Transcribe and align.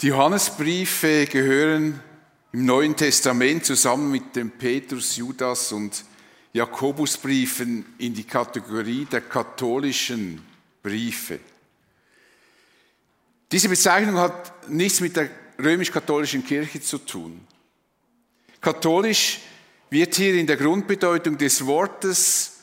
Die 0.00 0.08
Johannesbriefe 0.08 1.26
gehören 1.26 2.00
im 2.52 2.64
Neuen 2.64 2.94
Testament 2.94 3.64
zusammen 3.64 4.12
mit 4.12 4.36
dem 4.36 4.52
Petrus, 4.52 5.16
Judas 5.16 5.72
und 5.72 6.04
Jakobusbriefen 6.52 7.84
in 7.98 8.14
die 8.14 8.22
Kategorie 8.22 9.06
der 9.06 9.22
katholischen 9.22 10.40
Briefe. 10.84 11.40
Diese 13.50 13.68
Bezeichnung 13.68 14.18
hat 14.18 14.68
nichts 14.70 15.00
mit 15.00 15.16
der 15.16 15.30
römisch-katholischen 15.58 16.46
Kirche 16.46 16.80
zu 16.80 16.98
tun. 16.98 17.40
Katholisch 18.60 19.40
wird 19.90 20.14
hier 20.14 20.34
in 20.34 20.46
der 20.46 20.58
Grundbedeutung 20.58 21.36
des 21.38 21.66
Wortes, 21.66 22.58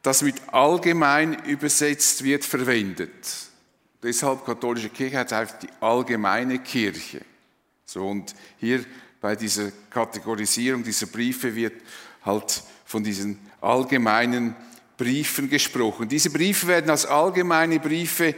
das 0.00 0.22
mit 0.22 0.36
allgemein 0.52 1.44
übersetzt 1.44 2.24
wird, 2.24 2.46
verwendet. 2.46 3.47
Deshalb 4.02 4.44
katholische 4.44 4.90
Kirche 4.90 5.18
heißt 5.18 5.32
einfach 5.32 5.58
die 5.58 5.68
allgemeine 5.80 6.60
Kirche. 6.60 7.20
So, 7.84 8.06
und 8.06 8.34
hier 8.58 8.84
bei 9.20 9.34
dieser 9.34 9.72
Kategorisierung 9.90 10.84
dieser 10.84 11.06
Briefe 11.06 11.54
wird 11.54 11.74
halt 12.24 12.62
von 12.84 13.02
diesen 13.02 13.38
allgemeinen 13.60 14.54
Briefen 14.96 15.48
gesprochen. 15.48 16.08
Diese 16.08 16.30
Briefe 16.30 16.66
werden 16.66 16.90
als 16.90 17.06
allgemeine 17.06 17.80
Briefe 17.80 18.34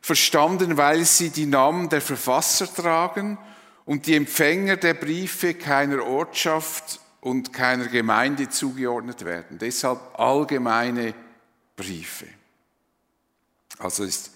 verstanden, 0.00 0.76
weil 0.76 1.04
sie 1.04 1.30
die 1.30 1.46
Namen 1.46 1.88
der 1.88 2.00
Verfasser 2.00 2.72
tragen 2.72 3.38
und 3.84 4.06
die 4.06 4.14
Empfänger 4.14 4.76
der 4.76 4.94
Briefe 4.94 5.54
keiner 5.54 6.04
Ortschaft 6.04 7.00
und 7.20 7.52
keiner 7.52 7.88
Gemeinde 7.88 8.48
zugeordnet 8.50 9.24
werden. 9.24 9.58
Deshalb 9.58 9.98
allgemeine 10.18 11.14
Briefe. 11.74 12.26
Also 13.78 14.04
ist 14.04 14.33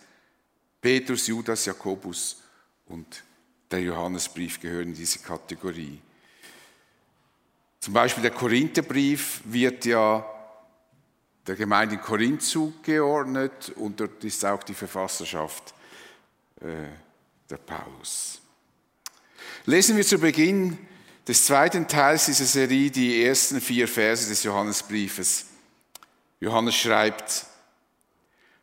Petrus, 0.81 1.27
Judas, 1.27 1.65
Jakobus 1.65 2.43
und 2.87 3.23
der 3.71 3.81
Johannesbrief 3.81 4.61
gehören 4.61 4.89
in 4.89 4.95
diese 4.95 5.19
Kategorie. 5.19 6.01
Zum 7.81 7.95
Beispiel 7.95 8.23
der 8.23 8.33
Korintherbrief 8.33 9.41
wird 9.45 9.85
ja 9.85 10.25
der 11.47 11.57
Gemeinde 11.57 11.95
in 11.95 12.01
Korinth 12.01 12.43
zugeordnet 12.43 13.73
und 13.77 14.01
dort 14.01 14.23
ist 14.25 14.45
auch 14.45 14.63
die 14.63 14.75
Verfasserschaft 14.75 15.75
äh, 16.61 16.89
der 17.49 17.57
Paulus. 17.57 18.41
Lesen 19.65 19.97
wir 19.97 20.05
zu 20.05 20.19
Beginn 20.19 20.79
des 21.27 21.47
zweiten 21.47 21.87
Teils 21.87 22.27
dieser 22.27 22.45
Serie 22.45 22.91
die 22.91 23.23
ersten 23.23 23.61
vier 23.61 23.87
Verse 23.87 24.29
des 24.29 24.43
Johannesbriefes. 24.43 25.47
Johannes 26.41 26.75
schreibt, 26.75 27.47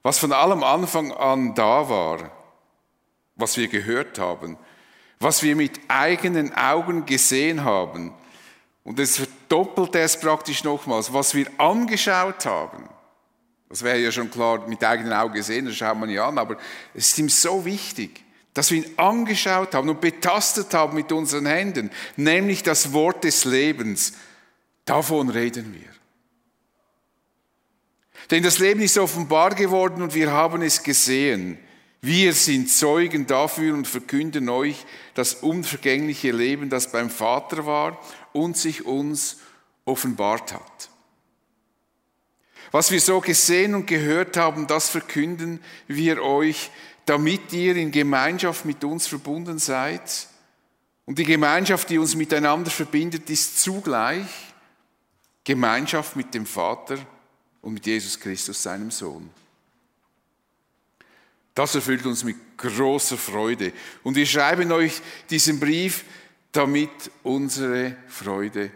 was 0.05 0.19
von 0.19 0.33
allem 0.33 0.63
Anfang 0.63 1.11
an 1.13 1.55
da 1.55 1.89
war, 1.89 2.29
was 3.35 3.57
wir 3.57 3.67
gehört 3.67 4.19
haben, 4.19 4.55
was 5.17 5.41
wir 5.41 5.55
mit 5.55 5.79
eigenen 5.87 6.53
Augen 6.53 7.07
gesehen 7.07 7.63
haben, 7.63 8.13
und 8.83 8.99
es 8.99 9.17
verdoppelt 9.17 9.95
es 9.95 10.19
praktisch 10.19 10.63
nochmals, 10.63 11.11
was 11.11 11.33
wir 11.33 11.47
angeschaut 11.57 12.45
haben. 12.45 12.87
Das 13.67 13.81
wäre 13.81 13.97
ja 13.97 14.11
schon 14.11 14.29
klar, 14.29 14.67
mit 14.67 14.83
eigenen 14.83 15.11
Augen 15.11 15.33
gesehen, 15.33 15.65
das 15.65 15.75
schaut 15.75 15.97
man 15.97 16.11
ja 16.11 16.27
an, 16.27 16.37
aber 16.37 16.57
es 16.93 17.07
ist 17.07 17.17
ihm 17.17 17.29
so 17.29 17.65
wichtig, 17.65 18.23
dass 18.53 18.69
wir 18.69 18.85
ihn 18.85 18.93
angeschaut 18.97 19.73
haben 19.73 19.89
und 19.89 20.01
betastet 20.01 20.71
haben 20.75 20.93
mit 20.93 21.11
unseren 21.11 21.47
Händen, 21.47 21.89
nämlich 22.15 22.61
das 22.61 22.93
Wort 22.93 23.23
des 23.23 23.43
Lebens. 23.43 24.13
Davon 24.85 25.29
reden 25.29 25.73
wir. 25.73 25.94
Denn 28.31 28.43
das 28.43 28.59
Leben 28.59 28.81
ist 28.81 28.97
offenbar 28.97 29.53
geworden 29.53 30.01
und 30.01 30.15
wir 30.15 30.31
haben 30.31 30.61
es 30.61 30.81
gesehen. 30.83 31.59
Wir 32.01 32.33
sind 32.33 32.69
Zeugen 32.69 33.25
dafür 33.27 33.73
und 33.73 33.87
verkünden 33.87 34.49
euch 34.49 34.85
das 35.13 35.35
unvergängliche 35.35 36.31
Leben, 36.31 36.69
das 36.69 36.91
beim 36.91 37.09
Vater 37.09 37.65
war 37.65 37.99
und 38.31 38.57
sich 38.57 38.85
uns 38.85 39.37
offenbart 39.85 40.53
hat. 40.53 40.89
Was 42.71 42.91
wir 42.91 42.99
so 43.01 43.21
gesehen 43.21 43.73
und 43.73 43.87
gehört 43.87 44.37
haben, 44.37 44.67
das 44.67 44.89
verkünden 44.89 45.59
wir 45.87 46.21
euch, 46.21 46.71
damit 47.05 47.53
ihr 47.53 47.75
in 47.75 47.91
Gemeinschaft 47.91 48.65
mit 48.65 48.83
uns 48.83 49.07
verbunden 49.07 49.59
seid. 49.59 50.27
Und 51.05 51.19
die 51.19 51.25
Gemeinschaft, 51.25 51.89
die 51.89 51.99
uns 51.99 52.15
miteinander 52.15 52.71
verbindet, 52.71 53.29
ist 53.29 53.61
zugleich 53.61 54.27
Gemeinschaft 55.43 56.15
mit 56.15 56.33
dem 56.33 56.47
Vater 56.47 56.97
und 57.65 57.73
mit 57.73 57.85
Jesus 57.87 58.19
Christus, 58.19 58.61
seinem 58.61 58.91
Sohn. 58.91 59.27
Das 61.55 61.73
erfüllt 61.73 62.05
uns 62.05 62.23
mit 62.23 62.37
großer 62.57 63.17
Freude. 63.17 63.73
Und 64.03 64.15
wir 64.15 64.27
schreiben 64.27 64.71
euch 64.71 65.01
diesen 65.31 65.59
Brief, 65.59 66.05
damit 66.51 66.91
unsere 67.23 67.95
Freude 68.07 68.69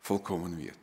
vollkommen 0.00 0.58
wird. 0.58 0.76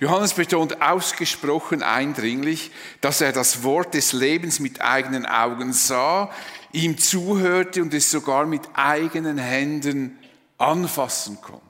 Johannes 0.00 0.34
betont 0.34 0.82
ausgesprochen 0.82 1.84
eindringlich, 1.84 2.72
dass 3.00 3.20
er 3.20 3.30
das 3.30 3.62
Wort 3.62 3.94
des 3.94 4.12
Lebens 4.12 4.58
mit 4.58 4.80
eigenen 4.80 5.24
Augen 5.24 5.72
sah, 5.72 6.32
ihm 6.72 6.98
zuhörte 6.98 7.80
und 7.80 7.94
es 7.94 8.10
sogar 8.10 8.44
mit 8.44 8.62
eigenen 8.74 9.38
Händen 9.38 10.18
anfassen 10.58 11.40
konnte. 11.40 11.63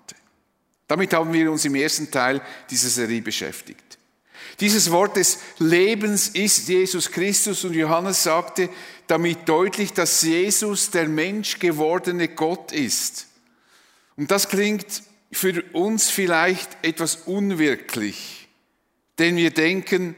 Damit 0.88 1.12
haben 1.14 1.32
wir 1.32 1.50
uns 1.50 1.64
im 1.64 1.74
ersten 1.74 2.10
Teil 2.10 2.40
dieser 2.70 2.88
Serie 2.88 3.22
beschäftigt. 3.22 3.98
Dieses 4.60 4.90
Wort 4.90 5.16
des 5.16 5.38
Lebens 5.58 6.28
ist 6.28 6.68
Jesus 6.68 7.10
Christus 7.10 7.64
und 7.64 7.74
Johannes 7.74 8.22
sagte 8.22 8.68
damit 9.06 9.48
deutlich, 9.48 9.92
dass 9.92 10.22
Jesus 10.22 10.90
der 10.90 11.08
Mensch 11.08 11.58
gewordene 11.58 12.28
Gott 12.28 12.72
ist. 12.72 13.26
Und 14.16 14.30
das 14.30 14.48
klingt 14.48 15.02
für 15.32 15.62
uns 15.72 16.10
vielleicht 16.10 16.70
etwas 16.82 17.16
unwirklich, 17.16 18.48
denn 19.18 19.36
wir 19.36 19.50
denken, 19.50 20.14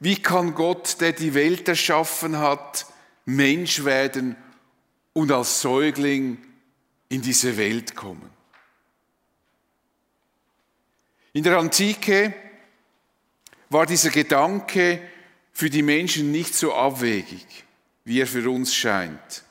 wie 0.00 0.16
kann 0.16 0.54
Gott, 0.54 1.00
der 1.00 1.12
die 1.12 1.34
Welt 1.34 1.66
erschaffen 1.68 2.38
hat, 2.38 2.86
Mensch 3.24 3.84
werden 3.84 4.36
und 5.12 5.32
als 5.32 5.60
Säugling 5.60 6.38
in 7.08 7.22
diese 7.22 7.56
Welt 7.56 7.96
kommen? 7.96 8.37
In 11.38 11.44
der 11.44 11.56
Antike 11.56 12.34
war 13.70 13.86
dieser 13.86 14.10
Gedanke 14.10 15.00
für 15.52 15.70
die 15.70 15.82
Menschen 15.82 16.32
nicht 16.32 16.52
so 16.52 16.74
abwegig, 16.74 17.46
wie 18.04 18.20
er 18.20 18.26
für 18.26 18.50
uns 18.50 18.74
scheint. 18.74 19.44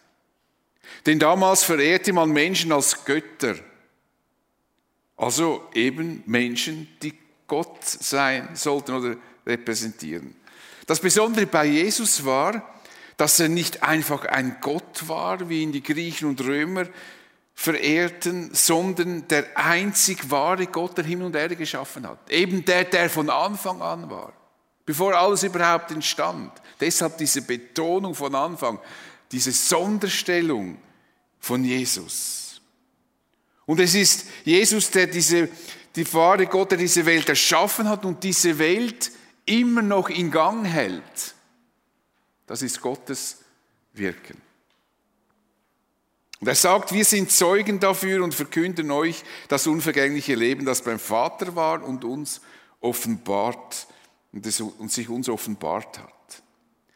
Denn 1.06 1.18
damals 1.18 1.64
verehrte 1.64 2.12
man 2.12 2.32
Menschen 2.32 2.74
als 2.74 3.06
Götter, 3.06 3.56
also 5.16 5.66
eben 5.74 6.24
Menschen, 6.26 6.90
die 7.02 7.14
Gott 7.48 7.86
sein 7.86 8.50
sollten 8.54 8.94
oder 8.94 9.16
repräsentieren. 9.46 10.36
Das 10.88 11.00
Besondere 11.00 11.46
bei 11.46 11.68
Jesus 11.68 12.26
war, 12.26 12.70
dass 13.16 13.40
er 13.40 13.48
nicht 13.48 13.82
einfach 13.82 14.26
ein 14.26 14.58
Gott 14.60 15.08
war, 15.08 15.48
wie 15.48 15.64
ihn 15.64 15.72
die 15.72 15.84
Griechen 15.84 16.28
und 16.28 16.42
Römer 16.42 16.88
verehrten, 17.60 18.52
sondern 18.54 19.28
der 19.30 19.58
einzig 19.58 20.30
wahre 20.30 20.68
Gott, 20.68 20.96
der 20.96 21.06
Himmel 21.06 21.26
und 21.26 21.36
Erde 21.36 21.56
geschaffen 21.56 22.08
hat. 22.08 22.30
Eben 22.30 22.64
der, 22.64 22.84
der 22.84 23.10
von 23.10 23.32
Anfang 23.32 23.82
an 23.82 24.12
war, 24.12 24.32
bevor 24.86 25.16
alles 25.16 25.42
überhaupt 25.42 25.90
entstand. 25.90 26.52
Deshalb 26.80 27.18
diese 27.18 27.42
Betonung 27.42 28.14
von 28.14 28.36
Anfang, 28.36 28.80
diese 29.32 29.52
Sonderstellung 29.52 30.78
von 31.40 31.64
Jesus. 31.64 32.62
Und 33.66 33.80
es 33.80 33.96
ist 33.96 34.28
Jesus, 34.46 34.92
der 34.92 35.08
diese, 35.08 35.50
die 35.96 36.14
wahre 36.14 36.46
Gott, 36.46 36.70
der 36.70 36.78
diese 36.78 37.08
Welt 37.08 37.28
erschaffen 37.28 37.90
hat 37.90 38.06
und 38.06 38.24
diese 38.24 38.60
Welt 38.60 39.12
immer 39.48 39.82
noch 39.82 40.10
in 40.10 40.30
Gang 40.30 40.64
hält. 40.64 41.34
Das 42.46 42.62
ist 42.62 42.80
Gottes 42.80 43.40
Wirken. 43.94 44.47
Und 46.40 46.48
er 46.48 46.56
sagt, 46.56 46.94
wir 46.94 47.06
sind 47.06 47.32
Zeugen 47.32 47.80
dafür 47.80 48.24
und 48.24 48.36
verkünden 48.36 48.92
euch 48.92 49.24
das 49.48 49.66
unvergängliche 49.66 50.36
Leben, 50.36 50.66
das 50.66 50.84
beim 50.84 51.00
Vater 51.00 51.56
war 51.56 51.84
und 51.84 52.04
uns 52.04 52.42
offenbart 52.80 53.88
und, 54.32 54.46
es, 54.46 54.62
und 54.62 54.92
sich 54.92 55.10
uns 55.10 55.30
offenbart 55.30 55.98
hat. 55.98 56.44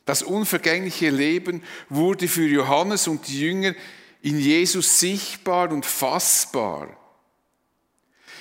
Das 0.05 0.23
unvergängliche 0.23 1.09
Leben 1.09 1.63
wurde 1.89 2.27
für 2.27 2.45
Johannes 2.47 3.07
und 3.07 3.27
die 3.27 3.39
Jünger 3.39 3.73
in 4.21 4.39
Jesus 4.39 4.99
sichtbar 4.99 5.71
und 5.71 5.85
fassbar. 5.85 6.89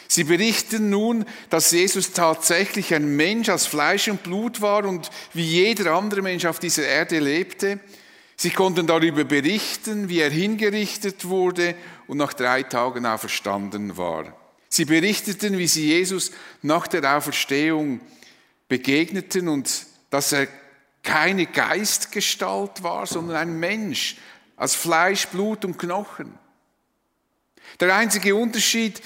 Sie 0.09 0.25
berichten 0.25 0.91
nun, 0.91 1.25
dass 1.51 1.71
Jesus 1.71 2.13
tatsächlich 2.13 2.93
ein 2.93 3.15
Mensch 3.15 3.49
aus 3.49 3.67
Fleisch 3.67 4.09
und 4.09 4.25
Blut 4.25 4.61
war 4.61 4.85
und 4.85 5.09
wie 5.33 5.45
jeder 5.45 5.93
andere 5.93 6.21
Mensch 6.21 6.45
auf 6.47 6.59
dieser 6.59 6.85
Erde 6.85 7.21
lebte. 7.21 7.79
Sie 8.43 8.49
konnten 8.49 8.87
darüber 8.87 9.25
berichten, 9.25 10.09
wie 10.09 10.21
er 10.21 10.31
hingerichtet 10.31 11.27
wurde 11.27 11.75
und 12.07 12.17
nach 12.17 12.33
drei 12.33 12.63
Tagen 12.63 13.05
auferstanden 13.05 13.99
war. 13.99 14.35
Sie 14.71 14.87
berichteten, 14.87 15.59
wie 15.59 15.67
sie 15.67 15.89
Jesus 15.89 16.33
nach 16.63 16.87
der 16.87 17.19
Auferstehung 17.19 18.01
begegneten 18.67 19.47
und 19.47 19.85
dass 20.09 20.33
er 20.33 20.49
keine 21.03 21.45
Geistgestalt 21.45 22.83
war, 22.83 23.07
sondern 23.07 23.37
ein 23.37 23.61
Mensch 23.61 24.17
aus 24.57 24.75
Fleisch, 24.75 25.27
Blut 25.27 25.67
und 25.67 25.77
Knochen. 25.77 26.33
Der 27.79 27.95
einzige 27.95 28.35
Unterschied 28.35 29.03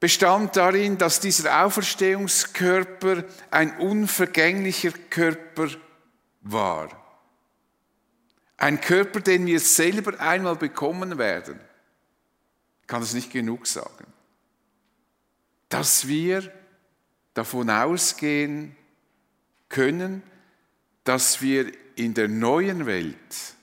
bestand 0.00 0.56
darin, 0.56 0.96
dass 0.96 1.20
dieser 1.20 1.66
Auferstehungskörper 1.66 3.24
ein 3.50 3.76
unvergänglicher 3.76 4.92
Körper 5.10 5.68
war. 6.40 7.03
Ein 8.56 8.80
Körper, 8.80 9.20
den 9.20 9.46
wir 9.46 9.60
selber 9.60 10.18
einmal 10.20 10.56
bekommen 10.56 11.18
werden. 11.18 11.58
Kann 12.86 13.02
es 13.02 13.14
nicht 13.14 13.30
genug 13.30 13.66
sagen. 13.66 14.06
Dass 15.68 16.06
wir 16.06 16.52
davon 17.34 17.68
ausgehen 17.70 18.76
können, 19.68 20.22
dass 21.02 21.42
wir 21.42 21.72
in 21.96 22.14
der 22.14 22.28
neuen 22.28 22.86
Welt 22.86 23.54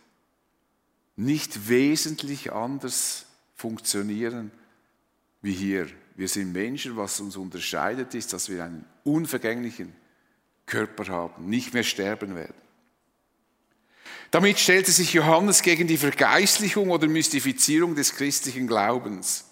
nicht 1.15 1.69
wesentlich 1.69 2.51
anders 2.51 3.25
funktionieren 3.55 4.51
wie 5.41 5.53
hier. 5.53 5.87
Wir 6.15 6.27
sind 6.27 6.51
Menschen, 6.51 6.97
was 6.97 7.19
uns 7.19 7.35
unterscheidet, 7.35 8.13
ist, 8.13 8.33
dass 8.33 8.49
wir 8.49 8.63
einen 8.63 8.85
unvergänglichen 9.03 9.93
Körper 10.65 11.07
haben, 11.07 11.49
nicht 11.49 11.73
mehr 11.73 11.83
sterben 11.83 12.35
werden. 12.35 12.55
Damit 14.31 14.59
stellte 14.59 14.91
sich 14.91 15.11
Johannes 15.11 15.61
gegen 15.61 15.87
die 15.87 15.97
Vergeistlichung 15.97 16.89
oder 16.89 17.07
Mystifizierung 17.07 17.95
des 17.95 18.15
christlichen 18.15 18.65
Glaubens. 18.65 19.45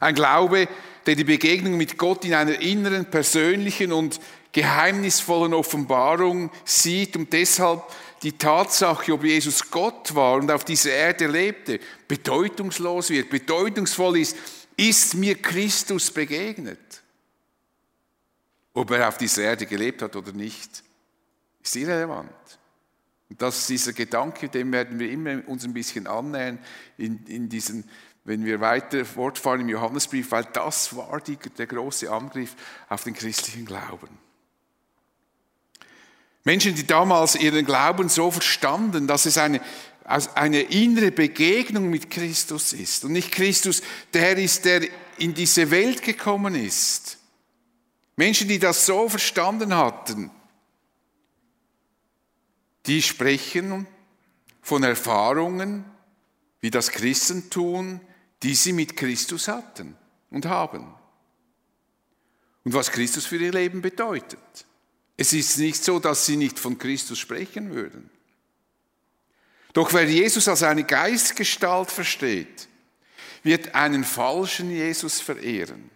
Ein 0.00 0.14
Glaube, 0.14 0.68
der 1.04 1.14
die 1.14 1.24
Begegnung 1.24 1.76
mit 1.76 1.98
Gott 1.98 2.24
in 2.24 2.34
einer 2.34 2.60
inneren, 2.60 3.10
persönlichen 3.10 3.92
und 3.92 4.18
geheimnisvollen 4.52 5.52
Offenbarung 5.52 6.50
sieht 6.64 7.14
und 7.16 7.30
deshalb 7.32 7.82
die 8.22 8.32
Tatsache, 8.32 9.12
ob 9.12 9.22
Jesus 9.22 9.70
Gott 9.70 10.14
war 10.14 10.36
und 10.36 10.50
auf 10.50 10.64
dieser 10.64 10.92
Erde 10.92 11.26
lebte, 11.26 11.78
bedeutungslos 12.08 13.10
wird, 13.10 13.28
bedeutungsvoll 13.28 14.18
ist, 14.18 14.36
ist 14.78 15.14
mir 15.14 15.34
Christus 15.34 16.10
begegnet. 16.10 17.02
Ob 18.72 18.90
er 18.90 19.08
auf 19.08 19.18
dieser 19.18 19.42
Erde 19.42 19.66
gelebt 19.66 20.00
hat 20.00 20.16
oder 20.16 20.32
nicht, 20.32 20.82
ist 21.62 21.76
irrelevant. 21.76 22.30
Und 23.28 23.42
das 23.42 23.58
ist 23.58 23.68
dieser 23.68 23.92
Gedanke, 23.92 24.48
dem 24.48 24.72
werden 24.72 24.98
wir 24.98 25.10
immer 25.10 25.46
uns 25.48 25.64
ein 25.64 25.74
bisschen 25.74 26.06
annähern 26.06 26.58
in, 26.96 27.24
in 27.26 27.48
diesen, 27.48 27.88
wenn 28.24 28.44
wir 28.44 28.60
weiter 28.60 29.04
fortfahren 29.04 29.62
im 29.62 29.68
Johannesbrief, 29.68 30.30
weil 30.30 30.44
das 30.52 30.94
war 30.96 31.20
die, 31.20 31.36
der 31.36 31.66
große 31.66 32.10
Angriff 32.10 32.54
auf 32.88 33.04
den 33.04 33.14
christlichen 33.14 33.66
Glauben. 33.66 34.08
Menschen, 36.44 36.76
die 36.76 36.86
damals 36.86 37.34
ihren 37.34 37.66
Glauben 37.66 38.08
so 38.08 38.30
verstanden, 38.30 39.08
dass 39.08 39.26
es 39.26 39.36
eine, 39.36 39.60
eine 40.04 40.60
innere 40.60 41.10
Begegnung 41.10 41.90
mit 41.90 42.08
Christus 42.08 42.72
ist 42.72 43.04
und 43.04 43.12
nicht 43.12 43.32
Christus, 43.32 43.82
der 44.14 44.38
ist, 44.38 44.64
der 44.64 44.82
in 45.18 45.34
diese 45.34 45.72
Welt 45.72 46.02
gekommen 46.02 46.54
ist. 46.54 47.18
Menschen, 48.14 48.48
die 48.48 48.60
das 48.60 48.86
so 48.86 49.08
verstanden 49.08 49.74
hatten, 49.74 50.30
die 52.86 53.02
sprechen 53.02 53.86
von 54.62 54.82
Erfahrungen, 54.82 55.84
wie 56.60 56.70
das 56.70 56.90
Christen 56.90 57.50
tun, 57.50 58.00
die 58.42 58.54
sie 58.54 58.72
mit 58.72 58.96
Christus 58.96 59.48
hatten 59.48 59.96
und 60.30 60.46
haben. 60.46 60.94
Und 62.64 62.74
was 62.74 62.90
Christus 62.90 63.26
für 63.26 63.36
ihr 63.36 63.52
Leben 63.52 63.80
bedeutet. 63.80 64.66
Es 65.16 65.32
ist 65.32 65.58
nicht 65.58 65.82
so, 65.82 65.98
dass 65.98 66.26
sie 66.26 66.36
nicht 66.36 66.58
von 66.58 66.78
Christus 66.78 67.18
sprechen 67.18 67.70
würden. 67.70 68.10
Doch 69.72 69.92
wer 69.92 70.04
Jesus 70.04 70.48
als 70.48 70.62
eine 70.62 70.84
Geistgestalt 70.84 71.90
versteht, 71.90 72.68
wird 73.42 73.74
einen 73.74 74.04
falschen 74.04 74.70
Jesus 74.70 75.20
verehren. 75.20 75.90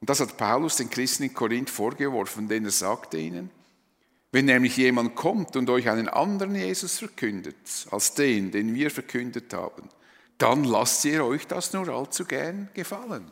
Und 0.00 0.10
das 0.10 0.20
hat 0.20 0.36
Paulus 0.36 0.76
den 0.76 0.90
Christen 0.90 1.24
in 1.24 1.34
Korinth 1.34 1.70
vorgeworfen, 1.70 2.48
denn 2.48 2.64
er 2.64 2.70
sagte 2.70 3.16
ihnen, 3.16 3.50
wenn 4.30 4.44
nämlich 4.44 4.76
jemand 4.76 5.14
kommt 5.14 5.56
und 5.56 5.70
euch 5.70 5.88
einen 5.88 6.08
anderen 6.08 6.54
Jesus 6.54 6.98
verkündet, 6.98 7.56
als 7.90 8.14
den, 8.14 8.50
den 8.50 8.74
wir 8.74 8.90
verkündet 8.90 9.52
haben, 9.54 9.88
dann 10.36 10.64
lasst 10.64 11.04
ihr 11.04 11.24
euch 11.24 11.46
das 11.46 11.72
nur 11.72 11.88
allzu 11.88 12.24
gern 12.24 12.68
gefallen. 12.74 13.30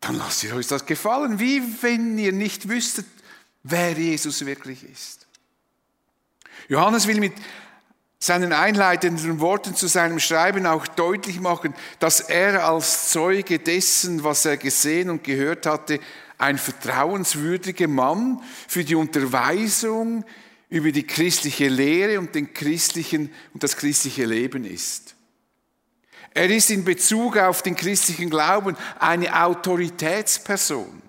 Dann 0.00 0.16
lasst 0.16 0.42
ihr 0.42 0.54
euch 0.56 0.66
das 0.66 0.84
gefallen, 0.86 1.38
wie 1.38 1.62
wenn 1.82 2.18
ihr 2.18 2.32
nicht 2.32 2.68
wüsstet, 2.68 3.06
wer 3.62 3.92
Jesus 3.92 4.44
wirklich 4.44 4.82
ist. 4.84 5.28
Johannes 6.68 7.06
will 7.06 7.20
mit 7.20 7.34
seinen 8.18 8.52
einleitenden 8.52 9.40
Worten 9.40 9.74
zu 9.74 9.88
seinem 9.88 10.20
Schreiben 10.20 10.64
auch 10.64 10.86
deutlich 10.86 11.40
machen, 11.40 11.74
dass 11.98 12.20
er 12.20 12.66
als 12.66 13.10
Zeuge 13.10 13.58
dessen, 13.58 14.22
was 14.22 14.44
er 14.44 14.56
gesehen 14.56 15.10
und 15.10 15.24
gehört 15.24 15.66
hatte, 15.66 16.00
ein 16.42 16.58
vertrauenswürdiger 16.58 17.86
Mann 17.86 18.42
für 18.66 18.82
die 18.82 18.96
Unterweisung 18.96 20.24
über 20.68 20.90
die 20.90 21.06
christliche 21.06 21.68
Lehre 21.68 22.18
und, 22.18 22.34
den 22.34 22.52
christlichen, 22.52 23.32
und 23.54 23.62
das 23.62 23.76
christliche 23.76 24.24
Leben 24.24 24.64
ist. 24.64 25.14
Er 26.34 26.50
ist 26.50 26.70
in 26.70 26.84
Bezug 26.84 27.36
auf 27.36 27.62
den 27.62 27.76
christlichen 27.76 28.28
Glauben 28.28 28.76
eine 28.98 29.44
Autoritätsperson. 29.44 31.02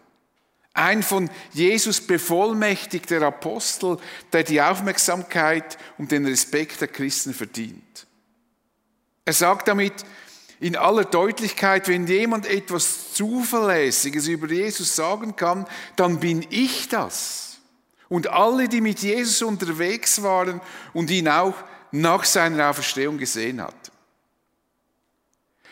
Ein 0.76 1.02
von 1.02 1.30
Jesus 1.52 2.02
bevollmächtigter 2.02 3.22
Apostel, 3.24 3.98
der 4.34 4.44
die 4.44 4.62
Aufmerksamkeit 4.62 5.80
und 5.98 6.12
den 6.12 6.28
Respekt 6.28 6.82
der 6.82 6.90
Christen 6.90 7.34
verdient. 7.34 8.06
Er 9.26 9.34
sagt 9.34 9.68
damit, 9.68 9.94
in 10.63 10.77
aller 10.77 11.04
Deutlichkeit, 11.04 11.89
wenn 11.89 12.07
jemand 12.07 12.45
etwas 12.45 13.13
Zuverlässiges 13.13 14.30
über 14.30 14.48
Jesus 14.48 14.95
sagen 14.95 15.36
kann, 15.36 15.68
dann 15.98 16.21
bin 16.21 16.45
ich 16.50 16.88
das. 16.88 17.57
Und 18.07 18.27
alle, 18.27 18.69
die 18.69 18.80
mit 18.80 19.00
Jesus 19.00 19.42
unterwegs 19.42 20.24
waren 20.24 20.62
und 20.94 21.12
ihn 21.12 21.27
auch 21.27 21.56
nach 21.92 22.24
seiner 22.24 22.69
Auferstehung 22.69 23.18
gesehen 23.18 23.62
hat. 23.62 23.75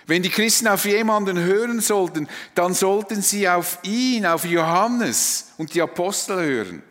Wenn 0.08 0.24
die 0.24 0.30
Christen 0.30 0.68
auf 0.68 0.84
jemanden 0.84 1.40
hören 1.40 1.80
sollten, 1.80 2.28
dann 2.54 2.74
sollten 2.74 3.22
sie 3.22 3.48
auf 3.48 3.80
ihn, 3.84 4.26
auf 4.26 4.44
Johannes 4.44 5.54
und 5.58 5.74
die 5.74 5.82
Apostel 5.82 6.44
hören. 6.44 6.84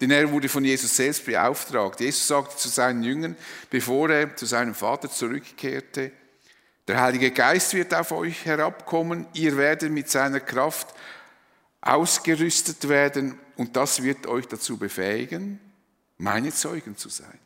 Denn 0.00 0.10
er 0.10 0.32
wurde 0.32 0.48
von 0.48 0.64
Jesus 0.64 0.96
selbst 0.96 1.24
beauftragt. 1.24 2.00
Jesus 2.00 2.26
sagte 2.26 2.56
zu 2.56 2.68
seinen 2.68 3.04
Jüngern, 3.04 3.36
bevor 3.70 4.10
er 4.10 4.34
zu 4.34 4.44
seinem 4.44 4.74
Vater 4.74 5.08
zurückkehrte, 5.08 6.10
der 6.88 7.00
Heilige 7.00 7.30
Geist 7.32 7.74
wird 7.74 7.94
auf 7.94 8.12
euch 8.12 8.44
herabkommen, 8.44 9.26
ihr 9.34 9.56
werdet 9.56 9.90
mit 9.90 10.08
seiner 10.08 10.40
Kraft 10.40 10.94
ausgerüstet 11.80 12.88
werden 12.88 13.38
und 13.56 13.76
das 13.76 14.02
wird 14.02 14.26
euch 14.26 14.46
dazu 14.46 14.76
befähigen, 14.76 15.60
meine 16.18 16.52
Zeugen 16.52 16.96
zu 16.96 17.08
sein. 17.08 17.38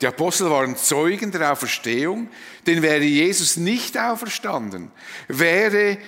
Die 0.00 0.06
Apostel 0.06 0.50
waren 0.50 0.76
Zeugen 0.76 1.30
der 1.30 1.52
Auferstehung, 1.52 2.28
denn 2.66 2.82
wäre 2.82 3.04
Jesus 3.04 3.56
nicht 3.56 3.96
auferstanden, 3.96 4.90
wäre 5.28 5.98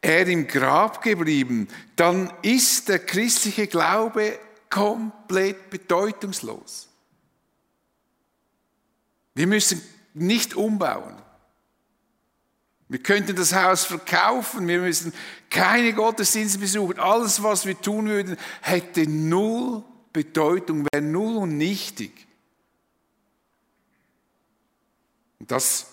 er 0.00 0.26
im 0.26 0.46
Grab 0.46 1.02
geblieben, 1.02 1.68
dann 1.96 2.32
ist 2.42 2.88
der 2.88 2.98
christliche 2.98 3.66
Glaube 3.66 4.38
komplett 4.70 5.70
bedeutungslos. 5.70 6.88
Wir 9.34 9.46
müssen 9.46 9.82
nicht 10.14 10.54
umbauen. 10.54 11.14
Wir 12.88 13.02
könnten 13.02 13.34
das 13.34 13.54
Haus 13.54 13.84
verkaufen, 13.84 14.68
wir 14.68 14.80
müssen 14.80 15.12
keine 15.50 15.92
Gottesdienste 15.92 16.58
besuchen. 16.58 16.98
Alles, 16.98 17.42
was 17.42 17.66
wir 17.66 17.80
tun 17.80 18.08
würden, 18.08 18.36
hätte 18.60 19.08
null 19.08 19.82
Bedeutung, 20.12 20.86
wäre 20.92 21.02
null 21.02 21.36
und 21.36 21.56
nichtig. 21.56 22.26
Und 25.40 25.50
das 25.50 25.86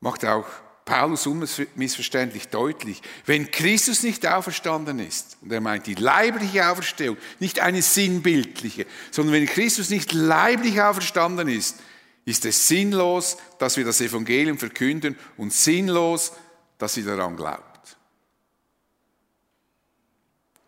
macht 0.00 0.24
auch 0.24 0.46
Paulus 0.84 1.26
unmissverständlich 1.26 2.48
deutlich. 2.48 3.02
Wenn 3.24 3.50
Christus 3.50 4.02
nicht 4.02 4.26
auferstanden 4.26 4.98
ist, 4.98 5.36
und 5.42 5.52
er 5.52 5.60
meint 5.60 5.86
die 5.86 5.94
leibliche 5.94 6.68
Auferstehung, 6.68 7.16
nicht 7.40 7.60
eine 7.60 7.82
sinnbildliche, 7.82 8.86
sondern 9.10 9.34
wenn 9.34 9.46
Christus 9.46 9.90
nicht 9.90 10.12
leiblich 10.12 10.80
auferstanden 10.80 11.48
ist, 11.48 11.76
ist 12.26 12.44
es 12.44 12.68
sinnlos, 12.68 13.38
dass 13.58 13.76
wir 13.78 13.84
das 13.84 14.02
Evangelium 14.02 14.58
verkünden 14.58 15.16
und 15.38 15.52
sinnlos, 15.52 16.32
dass 16.76 16.94
sie 16.94 17.04
daran 17.04 17.36
glaubt. 17.36 17.96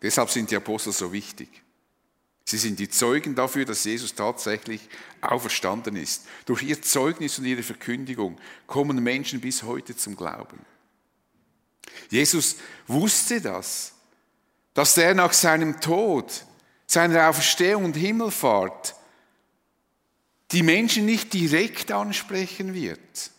Deshalb 0.01 0.29
sind 0.29 0.49
die 0.49 0.55
Apostel 0.55 0.93
so 0.93 1.11
wichtig. 1.11 1.49
Sie 2.45 2.57
sind 2.57 2.79
die 2.79 2.89
Zeugen 2.89 3.35
dafür, 3.35 3.65
dass 3.65 3.83
Jesus 3.83 4.15
tatsächlich 4.15 4.89
auferstanden 5.21 5.97
ist. 5.97 6.25
Durch 6.45 6.63
ihr 6.63 6.81
Zeugnis 6.81 7.37
und 7.37 7.45
ihre 7.45 7.61
Verkündigung 7.61 8.39
kommen 8.65 9.03
Menschen 9.03 9.41
bis 9.41 9.61
heute 9.61 9.95
zum 9.95 10.15
Glauben. 10.15 10.65
Jesus 12.09 12.55
wusste 12.87 13.41
das, 13.41 13.93
dass 14.73 14.97
er 14.97 15.13
nach 15.13 15.33
seinem 15.33 15.79
Tod 15.81 16.45
seiner 16.87 17.29
Auferstehung 17.29 17.85
und 17.85 17.95
Himmelfahrt 17.95 18.95
die 20.51 20.63
Menschen 20.63 21.05
nicht 21.05 21.33
direkt 21.33 21.91
ansprechen 21.91 22.73
wird, 22.73 23.31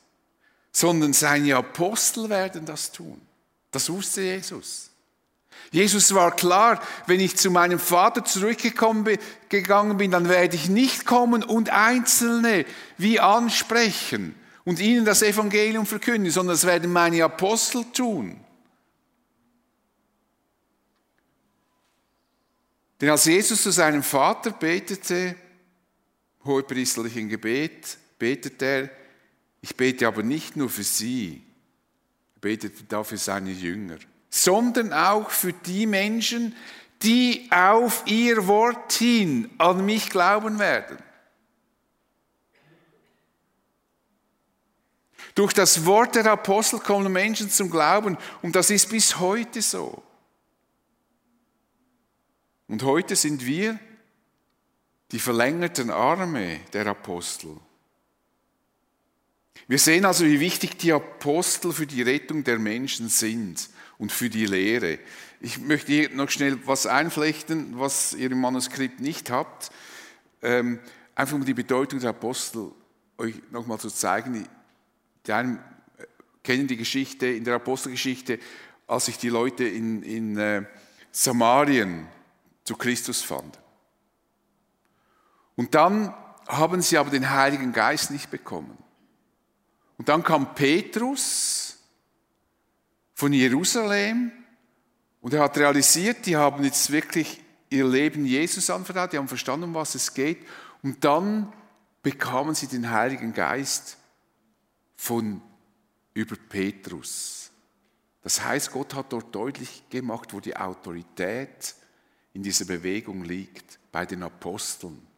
sondern 0.72 1.12
seine 1.12 1.56
Apostel 1.56 2.28
werden 2.28 2.64
das 2.66 2.92
tun. 2.92 3.20
Das 3.70 3.90
wusste 3.90 4.22
Jesus. 4.22 4.90
Jesus 5.72 6.14
war 6.14 6.34
klar, 6.34 6.80
wenn 7.06 7.20
ich 7.20 7.36
zu 7.36 7.50
meinem 7.50 7.78
Vater 7.78 8.24
zurückgegangen 8.24 9.04
bin, 9.04 10.10
dann 10.10 10.28
werde 10.28 10.56
ich 10.56 10.68
nicht 10.68 11.06
kommen 11.06 11.44
und 11.44 11.70
Einzelne 11.70 12.64
wie 12.98 13.20
ansprechen 13.20 14.34
und 14.64 14.80
ihnen 14.80 15.04
das 15.04 15.22
Evangelium 15.22 15.86
verkünden, 15.86 16.30
sondern 16.30 16.54
das 16.54 16.66
werden 16.66 16.92
meine 16.92 17.24
Apostel 17.24 17.84
tun. 17.92 18.40
Denn 23.00 23.08
als 23.08 23.24
Jesus 23.24 23.62
zu 23.62 23.70
seinem 23.70 24.02
Vater 24.02 24.50
betete, 24.50 25.34
hohepriesterlichen 26.44 27.28
Gebet, 27.28 27.98
betet 28.18 28.62
er, 28.62 28.90
ich 29.60 29.76
bete 29.76 30.06
aber 30.06 30.22
nicht 30.22 30.56
nur 30.56 30.68
für 30.68 30.82
sie, 30.82 31.42
er 32.36 32.40
betete 32.40 32.84
da 32.84 33.04
für 33.04 33.18
seine 33.18 33.50
Jünger, 33.50 33.98
sondern 34.30 34.92
auch 34.92 35.30
für 35.30 35.52
die 35.52 35.86
Menschen, 35.86 36.54
die 37.02 37.48
auf 37.50 38.02
ihr 38.06 38.46
Wort 38.46 38.92
hin 38.92 39.50
an 39.58 39.84
mich 39.84 40.10
glauben 40.10 40.58
werden. 40.58 40.98
Durch 45.34 45.52
das 45.52 45.86
Wort 45.86 46.16
der 46.16 46.26
Apostel 46.26 46.80
kommen 46.80 47.12
Menschen 47.12 47.50
zum 47.50 47.70
Glauben 47.70 48.18
und 48.42 48.56
das 48.56 48.70
ist 48.70 48.90
bis 48.90 49.18
heute 49.18 49.62
so. 49.62 50.02
Und 52.66 52.82
heute 52.82 53.16
sind 53.16 53.46
wir 53.46 53.78
die 55.12 55.18
verlängerten 55.18 55.90
Arme 55.90 56.60
der 56.72 56.86
Apostel. 56.86 57.56
Wir 59.66 59.78
sehen 59.78 60.04
also, 60.04 60.24
wie 60.24 60.40
wichtig 60.40 60.78
die 60.78 60.92
Apostel 60.92 61.72
für 61.72 61.86
die 61.86 62.02
Rettung 62.02 62.44
der 62.44 62.58
Menschen 62.58 63.08
sind 63.08 63.68
und 63.98 64.10
für 64.10 64.30
die 64.30 64.46
Lehre. 64.46 64.98
Ich 65.40 65.58
möchte 65.58 65.92
hier 65.92 66.10
noch 66.10 66.30
schnell 66.30 66.58
was 66.66 66.86
einflechten, 66.86 67.78
was 67.78 68.12
ihr 68.12 68.30
im 68.30 68.40
Manuskript 68.40 69.00
nicht 69.00 69.30
habt. 69.30 69.70
Ähm, 70.42 70.80
einfach 71.14 71.36
um 71.36 71.44
die 71.44 71.54
Bedeutung 71.54 72.00
der 72.00 72.10
Apostel 72.10 72.72
euch 73.18 73.34
nochmal 73.50 73.78
zu 73.78 73.90
zeigen. 73.90 74.48
Die 75.26 75.32
einen 75.32 75.58
äh, 75.98 76.06
kennen 76.42 76.66
die 76.66 76.76
Geschichte 76.76 77.26
in 77.26 77.44
der 77.44 77.56
Apostelgeschichte, 77.56 78.38
als 78.86 79.06
sich 79.06 79.18
die 79.18 79.28
Leute 79.28 79.64
in, 79.64 80.02
in 80.02 80.36
äh, 80.36 80.64
Samarien 81.12 82.08
zu 82.64 82.76
Christus 82.76 83.22
fanden. 83.22 83.59
Und 85.60 85.74
dann 85.74 86.14
haben 86.48 86.80
sie 86.80 86.96
aber 86.96 87.10
den 87.10 87.28
Heiligen 87.28 87.74
Geist 87.74 88.10
nicht 88.10 88.30
bekommen. 88.30 88.78
Und 89.98 90.08
dann 90.08 90.22
kam 90.22 90.54
Petrus 90.54 91.76
von 93.12 93.34
Jerusalem 93.34 94.32
und 95.20 95.34
er 95.34 95.42
hat 95.42 95.58
realisiert, 95.58 96.24
die 96.24 96.34
haben 96.34 96.64
jetzt 96.64 96.90
wirklich 96.90 97.44
ihr 97.68 97.86
Leben 97.86 98.24
Jesus 98.24 98.70
anvertraut, 98.70 99.12
die 99.12 99.18
haben 99.18 99.28
verstanden, 99.28 99.64
um 99.64 99.74
was 99.74 99.94
es 99.94 100.14
geht. 100.14 100.38
Und 100.82 101.04
dann 101.04 101.52
bekamen 102.02 102.54
sie 102.54 102.66
den 102.66 102.90
Heiligen 102.90 103.34
Geist 103.34 103.98
von 104.96 105.42
über 106.14 106.36
Petrus. 106.36 107.50
Das 108.22 108.42
heißt, 108.42 108.72
Gott 108.72 108.94
hat 108.94 109.12
dort 109.12 109.34
deutlich 109.34 109.82
gemacht, 109.90 110.32
wo 110.32 110.40
die 110.40 110.56
Autorität 110.56 111.74
in 112.32 112.42
dieser 112.42 112.64
Bewegung 112.64 113.24
liegt, 113.24 113.78
bei 113.92 114.06
den 114.06 114.22
Aposteln. 114.22 115.09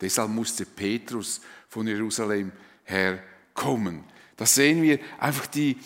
Deshalb 0.00 0.30
musste 0.30 0.66
Petrus 0.66 1.40
von 1.68 1.86
Jerusalem 1.86 2.52
her 2.84 3.22
kommen. 3.54 4.04
Da 4.36 4.46
sehen 4.46 4.82
wir 4.82 4.98
einfach 5.18 5.46
die, 5.46 5.76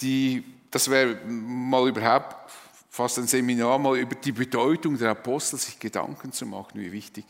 die 0.00 0.44
das 0.74 0.90
wäre 0.90 1.14
mal 1.24 1.88
überhaupt 1.88 2.50
fast 2.90 3.18
ein 3.18 3.28
Seminar, 3.28 3.78
mal 3.78 3.96
über 3.96 4.16
die 4.16 4.32
Bedeutung 4.32 4.98
der 4.98 5.10
Apostel 5.10 5.56
sich 5.56 5.78
Gedanken 5.78 6.32
zu 6.32 6.46
machen, 6.46 6.80
wie 6.80 6.90
wichtig, 6.90 7.24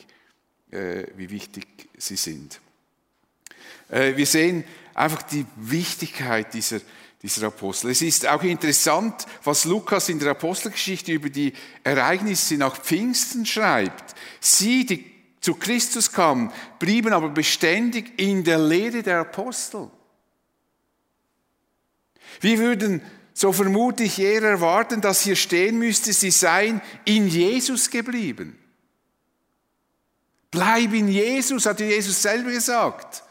äh, 0.71 1.05
wie 1.17 1.29
wichtig 1.29 1.67
sie 1.99 2.17
sind. 2.17 2.59
Äh, 3.91 4.17
wir 4.17 4.25
sehen 4.25 4.65
einfach 4.95 5.23
die 5.23 5.45
Wichtigkeit 5.57 6.55
dieser, 6.55 6.81
dieser 7.23 7.49
Apostel. 7.49 7.91
Es 7.91 8.01
ist 8.01 8.27
auch 8.27 8.43
interessant, 8.43 9.27
was 9.43 9.67
Lukas 9.67 10.09
in 10.09 10.19
der 10.19 10.31
Apostelgeschichte 10.31 11.13
über 11.13 11.29
die 11.29 11.53
Ereignisse 11.83 12.57
nach 12.57 12.81
Pfingsten 12.81 13.45
schreibt. 13.45 14.15
Sie, 14.41 14.87
die 14.87 15.14
zu 15.45 15.57
Christus 15.57 16.11
kamen, 16.11 16.51
blieben 16.79 17.13
aber 17.13 17.29
beständig 17.29 18.19
in 18.19 18.45
der 18.45 18.59
Lehre 18.59 19.03
der 19.03 19.21
Apostel. 19.21 19.91
Wir 22.41 22.59
würden, 22.59 23.03
so 23.35 23.53
vermute 23.53 24.05
ich, 24.05 24.19
eher 24.19 24.43
erwarten, 24.43 25.03
dass 25.03 25.21
hier 25.21 25.37
stehen 25.37 25.79
müsste, 25.79 26.15
sie 26.15 26.31
seien 26.31 26.81
in 27.05 27.29
Jesus 27.29 27.91
geblieben. 27.91 28.59
Bleib 30.51 30.95
in 30.95 31.09
Jesus, 31.09 31.67
hat 31.67 31.79
Jesus 31.79 32.23
selber 32.23 32.51
gesagt 32.51 33.24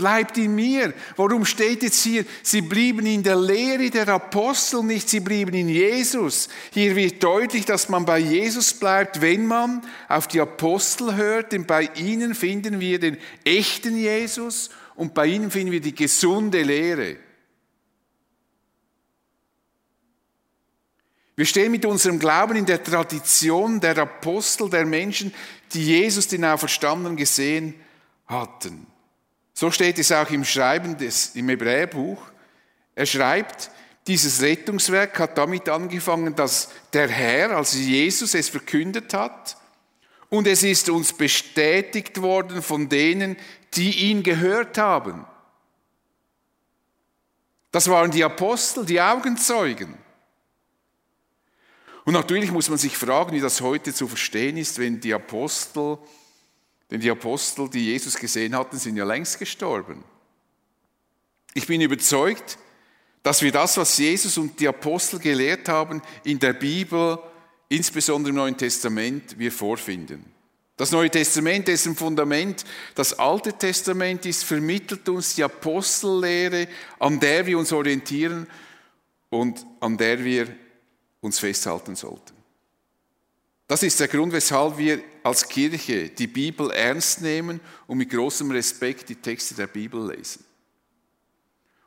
bleibt 0.00 0.38
in 0.38 0.54
mir. 0.54 0.94
Warum 1.16 1.44
steht 1.44 1.82
jetzt 1.82 2.02
hier, 2.02 2.24
sie 2.42 2.62
blieben 2.62 3.04
in 3.04 3.22
der 3.22 3.36
Lehre 3.36 3.90
der 3.90 4.08
Apostel, 4.08 4.82
nicht 4.82 5.10
sie 5.10 5.20
blieben 5.20 5.54
in 5.54 5.68
Jesus. 5.68 6.48
Hier 6.72 6.96
wird 6.96 7.22
deutlich, 7.22 7.66
dass 7.66 7.90
man 7.90 8.06
bei 8.06 8.18
Jesus 8.18 8.72
bleibt, 8.72 9.20
wenn 9.20 9.44
man 9.44 9.82
auf 10.08 10.26
die 10.26 10.40
Apostel 10.40 11.16
hört, 11.16 11.52
denn 11.52 11.66
bei 11.66 11.90
ihnen 11.96 12.34
finden 12.34 12.80
wir 12.80 12.98
den 12.98 13.18
echten 13.44 13.94
Jesus 13.94 14.70
und 14.96 15.12
bei 15.12 15.26
ihnen 15.26 15.50
finden 15.50 15.70
wir 15.70 15.82
die 15.82 15.94
gesunde 15.94 16.62
Lehre. 16.62 17.16
Wir 21.36 21.44
stehen 21.44 21.72
mit 21.72 21.84
unserem 21.84 22.18
Glauben 22.18 22.56
in 22.56 22.64
der 22.64 22.82
Tradition 22.82 23.80
der 23.80 23.98
Apostel, 23.98 24.70
der 24.70 24.86
Menschen, 24.86 25.34
die 25.74 25.84
Jesus, 25.84 26.26
den 26.26 26.46
Auferstandenen, 26.46 27.16
gesehen 27.16 27.74
hatten. 28.26 28.86
So 29.60 29.70
steht 29.70 29.98
es 29.98 30.10
auch 30.10 30.30
im 30.30 30.42
Schreiben 30.42 30.96
des, 30.96 31.36
im 31.36 31.50
Hebräerbuch. 31.50 32.18
Er 32.94 33.04
schreibt, 33.04 33.70
dieses 34.06 34.40
Rettungswerk 34.40 35.18
hat 35.18 35.36
damit 35.36 35.68
angefangen, 35.68 36.34
dass 36.34 36.70
der 36.94 37.08
Herr, 37.08 37.50
also 37.54 37.76
Jesus, 37.76 38.32
es 38.34 38.48
verkündet 38.48 39.12
hat. 39.12 39.58
Und 40.30 40.46
es 40.46 40.62
ist 40.62 40.88
uns 40.88 41.12
bestätigt 41.12 42.22
worden 42.22 42.62
von 42.62 42.88
denen, 42.88 43.36
die 43.74 44.10
ihn 44.10 44.22
gehört 44.22 44.78
haben. 44.78 45.26
Das 47.70 47.90
waren 47.90 48.10
die 48.10 48.24
Apostel, 48.24 48.86
die 48.86 49.02
Augenzeugen. 49.02 49.94
Und 52.06 52.14
natürlich 52.14 52.50
muss 52.50 52.70
man 52.70 52.78
sich 52.78 52.96
fragen, 52.96 53.32
wie 53.32 53.40
das 53.40 53.60
heute 53.60 53.92
zu 53.92 54.08
verstehen 54.08 54.56
ist, 54.56 54.78
wenn 54.78 55.02
die 55.02 55.12
Apostel 55.12 55.98
denn 56.90 57.00
die 57.00 57.10
Apostel, 57.10 57.68
die 57.68 57.86
Jesus 57.86 58.16
gesehen 58.16 58.56
hatten, 58.56 58.78
sind 58.78 58.96
ja 58.96 59.04
längst 59.04 59.38
gestorben. 59.38 60.02
Ich 61.54 61.66
bin 61.66 61.80
überzeugt, 61.80 62.58
dass 63.22 63.42
wir 63.42 63.52
das, 63.52 63.76
was 63.76 63.98
Jesus 63.98 64.38
und 64.38 64.58
die 64.60 64.68
Apostel 64.68 65.18
gelehrt 65.18 65.68
haben, 65.68 66.02
in 66.24 66.38
der 66.38 66.52
Bibel, 66.52 67.18
insbesondere 67.68 68.30
im 68.30 68.36
Neuen 68.36 68.56
Testament, 68.56 69.38
wir 69.38 69.52
vorfinden. 69.52 70.24
Das 70.76 70.92
Neue 70.92 71.10
Testament, 71.10 71.68
dessen 71.68 71.94
Fundament 71.94 72.64
das 72.94 73.18
Alte 73.18 73.52
Testament 73.52 74.24
ist, 74.24 74.44
vermittelt 74.44 75.06
uns 75.10 75.34
die 75.34 75.44
Apostellehre, 75.44 76.68
an 76.98 77.20
der 77.20 77.44
wir 77.44 77.58
uns 77.58 77.70
orientieren 77.70 78.46
und 79.28 79.66
an 79.80 79.98
der 79.98 80.24
wir 80.24 80.48
uns 81.20 81.38
festhalten 81.38 81.96
sollten. 81.96 82.32
Das 83.66 83.82
ist 83.82 84.00
der 84.00 84.08
Grund, 84.08 84.32
weshalb 84.32 84.78
wir 84.78 85.02
als 85.22 85.48
Kirche 85.48 86.08
die 86.08 86.26
Bibel 86.26 86.70
ernst 86.70 87.20
nehmen 87.20 87.60
und 87.86 87.98
mit 87.98 88.10
großem 88.10 88.50
Respekt 88.50 89.08
die 89.08 89.16
Texte 89.16 89.54
der 89.54 89.66
Bibel 89.66 90.10
lesen. 90.10 90.44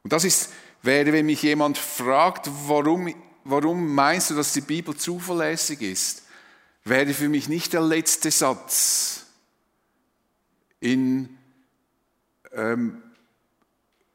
Und 0.03 0.13
das 0.13 0.23
ist, 0.23 0.49
wäre, 0.81 1.13
wenn 1.13 1.25
mich 1.25 1.41
jemand 1.41 1.77
fragt, 1.77 2.49
warum, 2.67 3.13
warum 3.43 3.93
meinst 3.93 4.29
du, 4.29 4.35
dass 4.35 4.53
die 4.53 4.61
Bibel 4.61 4.95
zuverlässig 4.95 5.81
ist, 5.81 6.23
wäre 6.83 7.13
für 7.13 7.29
mich 7.29 7.47
nicht 7.47 7.73
der 7.73 7.81
letzte 7.81 8.29
Satz 8.31 9.25
in, 10.79 11.37
ähm, 12.51 13.01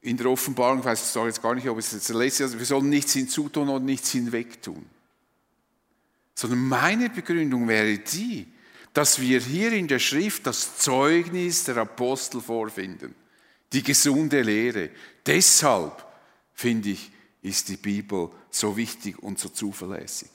in 0.03 0.17
der 0.17 0.27
Offenbarung, 0.27 0.81
ich 0.81 0.85
weiß 0.85 1.01
ich 1.01 1.07
sage 1.07 1.29
jetzt 1.29 1.43
gar 1.43 1.55
nicht, 1.55 1.69
ob 1.69 1.79
es 1.79 2.07
der 2.07 2.17
letzte 2.17 2.45
ist, 2.45 2.59
wir 2.59 2.67
sollen 2.67 2.91
nichts 2.91 3.15
hinzutun 3.15 3.69
und 3.69 3.85
nichts 3.85 4.11
hinwegtun 4.11 4.85
sondern 6.39 6.69
meine 6.69 7.11
Begründung 7.11 7.67
wäre 7.67 7.99
die, 7.99 8.47
dass 8.95 9.21
wir 9.21 9.41
hier 9.41 9.73
in 9.73 9.89
der 9.89 9.99
Schrift 9.99 10.47
das 10.47 10.79
Zeugnis 10.79 11.65
der 11.65 11.79
Apostel 11.79 12.41
vorfinden, 12.41 13.15
die 13.73 13.83
gesunde 13.83 14.43
Lehre. 14.43 14.91
Deshalb 15.27 16.05
finde 16.55 16.91
ich, 16.91 17.11
ist 17.43 17.69
die 17.69 17.77
Bibel 17.77 18.31
so 18.51 18.77
wichtig 18.77 19.23
und 19.23 19.39
so 19.39 19.49
zuverlässig. 19.49 20.29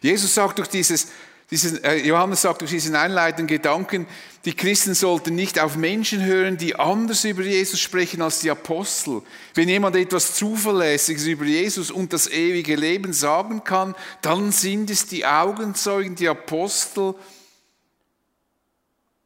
Jesus 0.00 0.34
sagt 0.34 0.58
durch 0.58 0.68
dieses, 0.68 1.08
diesen, 1.52 1.84
äh, 1.84 1.96
Johannes 1.96 2.42
sagt 2.42 2.62
durch 2.62 2.70
diesen 2.70 2.96
einleitenden 2.96 3.46
Gedanken, 3.46 4.06
die 4.44 4.54
Christen 4.54 4.94
sollten 4.94 5.34
nicht 5.34 5.60
auf 5.60 5.76
Menschen 5.76 6.24
hören, 6.24 6.56
die 6.56 6.76
anders 6.76 7.24
über 7.24 7.42
Jesus 7.42 7.78
sprechen 7.78 8.22
als 8.22 8.40
die 8.40 8.50
Apostel. 8.50 9.22
Wenn 9.54 9.68
jemand 9.68 9.94
etwas 9.96 10.34
Zuverlässiges 10.34 11.26
über 11.26 11.44
Jesus 11.44 11.90
und 11.90 12.12
das 12.12 12.26
ewige 12.28 12.74
Leben 12.74 13.12
sagen 13.12 13.64
kann, 13.64 13.94
dann 14.22 14.50
sind 14.50 14.88
es 14.88 15.06
die 15.06 15.26
Augenzeugen, 15.26 16.16
die 16.16 16.28
Apostel. 16.28 17.14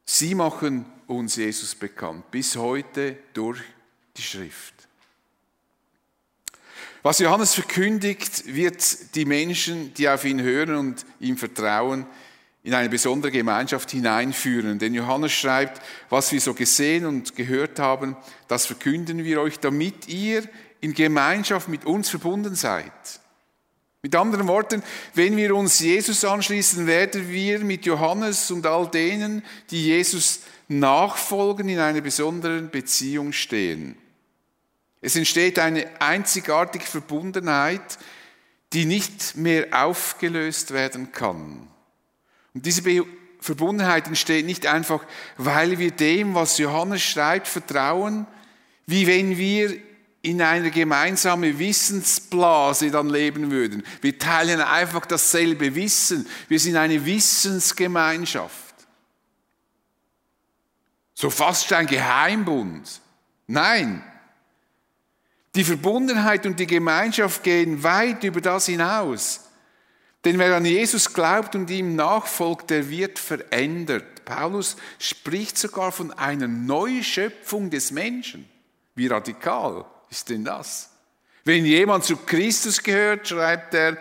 Sie 0.07 0.37
machen 0.37 0.87
uns 1.09 1.37
Jesus 1.37 1.75
bekannt, 1.75 2.31
bis 2.31 2.57
heute 2.57 3.17
durch 3.35 3.61
die 4.17 4.23
Schrift. 4.23 4.75
Was 7.03 7.19
Johannes 7.19 7.55
verkündigt, 7.55 8.47
wird 8.47 9.15
die 9.15 9.25
Menschen, 9.25 9.93
die 9.95 10.09
auf 10.09 10.25
ihn 10.25 10.41
hören 10.41 10.77
und 10.77 11.07
ihm 11.21 11.37
vertrauen, 11.37 12.07
in 12.63 12.75
eine 12.75 12.89
besondere 12.89 13.31
Gemeinschaft 13.31 13.93
hineinführen. 13.93 14.79
Denn 14.79 14.95
Johannes 14.95 15.33
schreibt, 15.33 15.81
was 16.09 16.33
wir 16.33 16.41
so 16.41 16.55
gesehen 16.55 17.07
und 17.07 17.37
gehört 17.37 17.79
haben, 17.79 18.17
das 18.49 18.67
verkünden 18.67 19.23
wir 19.23 19.41
euch, 19.41 19.61
damit 19.61 20.09
ihr 20.09 20.43
in 20.81 20.95
Gemeinschaft 20.95 21.69
mit 21.69 21.85
uns 21.85 22.09
verbunden 22.09 22.57
seid. 22.57 22.93
Mit 24.07 24.15
anderen 24.15 24.47
Worten, 24.47 24.85
wenn 25.15 25.37
wir 25.37 25.57
uns 25.57 25.81
Jesus 25.81 26.25
anschließen, 26.25 26.87
werden 26.87 27.29
wir 27.29 27.59
mit 27.59 27.87
Johannes 27.87 28.53
und 28.53 28.65
all 28.65 28.89
denen, 28.89 29.43
die 29.73 29.83
Jesus 29.83 30.43
nachfolgen, 30.69 31.69
in 31.69 31.81
einer 31.81 32.03
besonderen 32.03 32.71
Beziehung 32.71 33.33
stehen. 33.33 33.99
Es 35.01 35.17
entsteht 35.17 35.59
eine 35.59 36.01
einzigartige 36.01 36.85
Verbundenheit, 36.85 37.99
die 38.73 38.85
nicht 38.85 39.35
mehr 39.35 39.67
aufgelöst 39.73 40.73
werden 40.73 41.11
kann. 41.11 41.67
Und 42.55 42.65
diese 42.65 42.85
Verbundenheit 43.41 44.07
entsteht 44.07 44.47
nicht 44.47 44.67
einfach, 44.67 45.05
weil 45.37 45.81
wir 45.81 45.91
dem, 45.91 46.37
was 46.37 46.59
Johannes 46.59 47.03
schreibt, 47.03 47.49
vertrauen, 47.49 48.29
wie 48.87 49.09
wenn 49.09 49.37
wir 49.37 49.77
in 50.27 50.43
einer 50.43 50.71
gemeinsamen 50.71 51.57
Wissensblase 51.57 52.91
dann 52.91 53.09
leben 53.09 53.53
würden. 53.53 53.85
Wir 54.01 54.19
teilen 54.19 54.61
einfach 54.61 55.07
dasselbe 55.07 55.77
Wissen. 55.77 56.27
Wir 56.49 56.59
sind 56.59 56.77
eine 56.77 57.05
Wissensgemeinschaft. 57.07 58.75
So 61.15 61.31
fast 61.31 61.73
ein 61.73 61.87
Geheimbund. 61.87 63.01
Nein, 63.47 64.03
die 65.55 65.63
Verbundenheit 65.63 66.45
und 66.45 66.59
die 66.59 66.67
Gemeinschaft 66.67 67.45
gehen 67.45 67.85
weit 67.85 68.25
über 68.25 68.41
das 68.41 68.67
hinaus. 68.67 69.49
Denn 70.25 70.41
wer 70.41 70.57
an 70.57 70.65
Jesus 70.65 71.15
glaubt 71.15 71.55
und 71.55 71.71
ihm 71.71 71.95
nachfolgt, 71.95 72.71
der 72.71 72.91
wird 72.91 73.21
verändert. 73.21 74.25
Paulus 74.25 74.77
spricht 74.99 75.57
sogar 75.57 75.93
von 75.93 76.13
einer 76.13 76.49
Neuschöpfung 76.49 77.71
des 77.71 77.93
Menschen. 77.93 78.51
Wie 78.97 79.07
radikal 79.07 79.85
ist 80.11 80.29
denn 80.29 80.45
das? 80.45 80.91
Wenn 81.45 81.65
jemand 81.65 82.05
zu 82.05 82.17
Christus 82.17 82.83
gehört, 82.83 83.29
schreibt 83.29 83.75
er, 83.75 83.99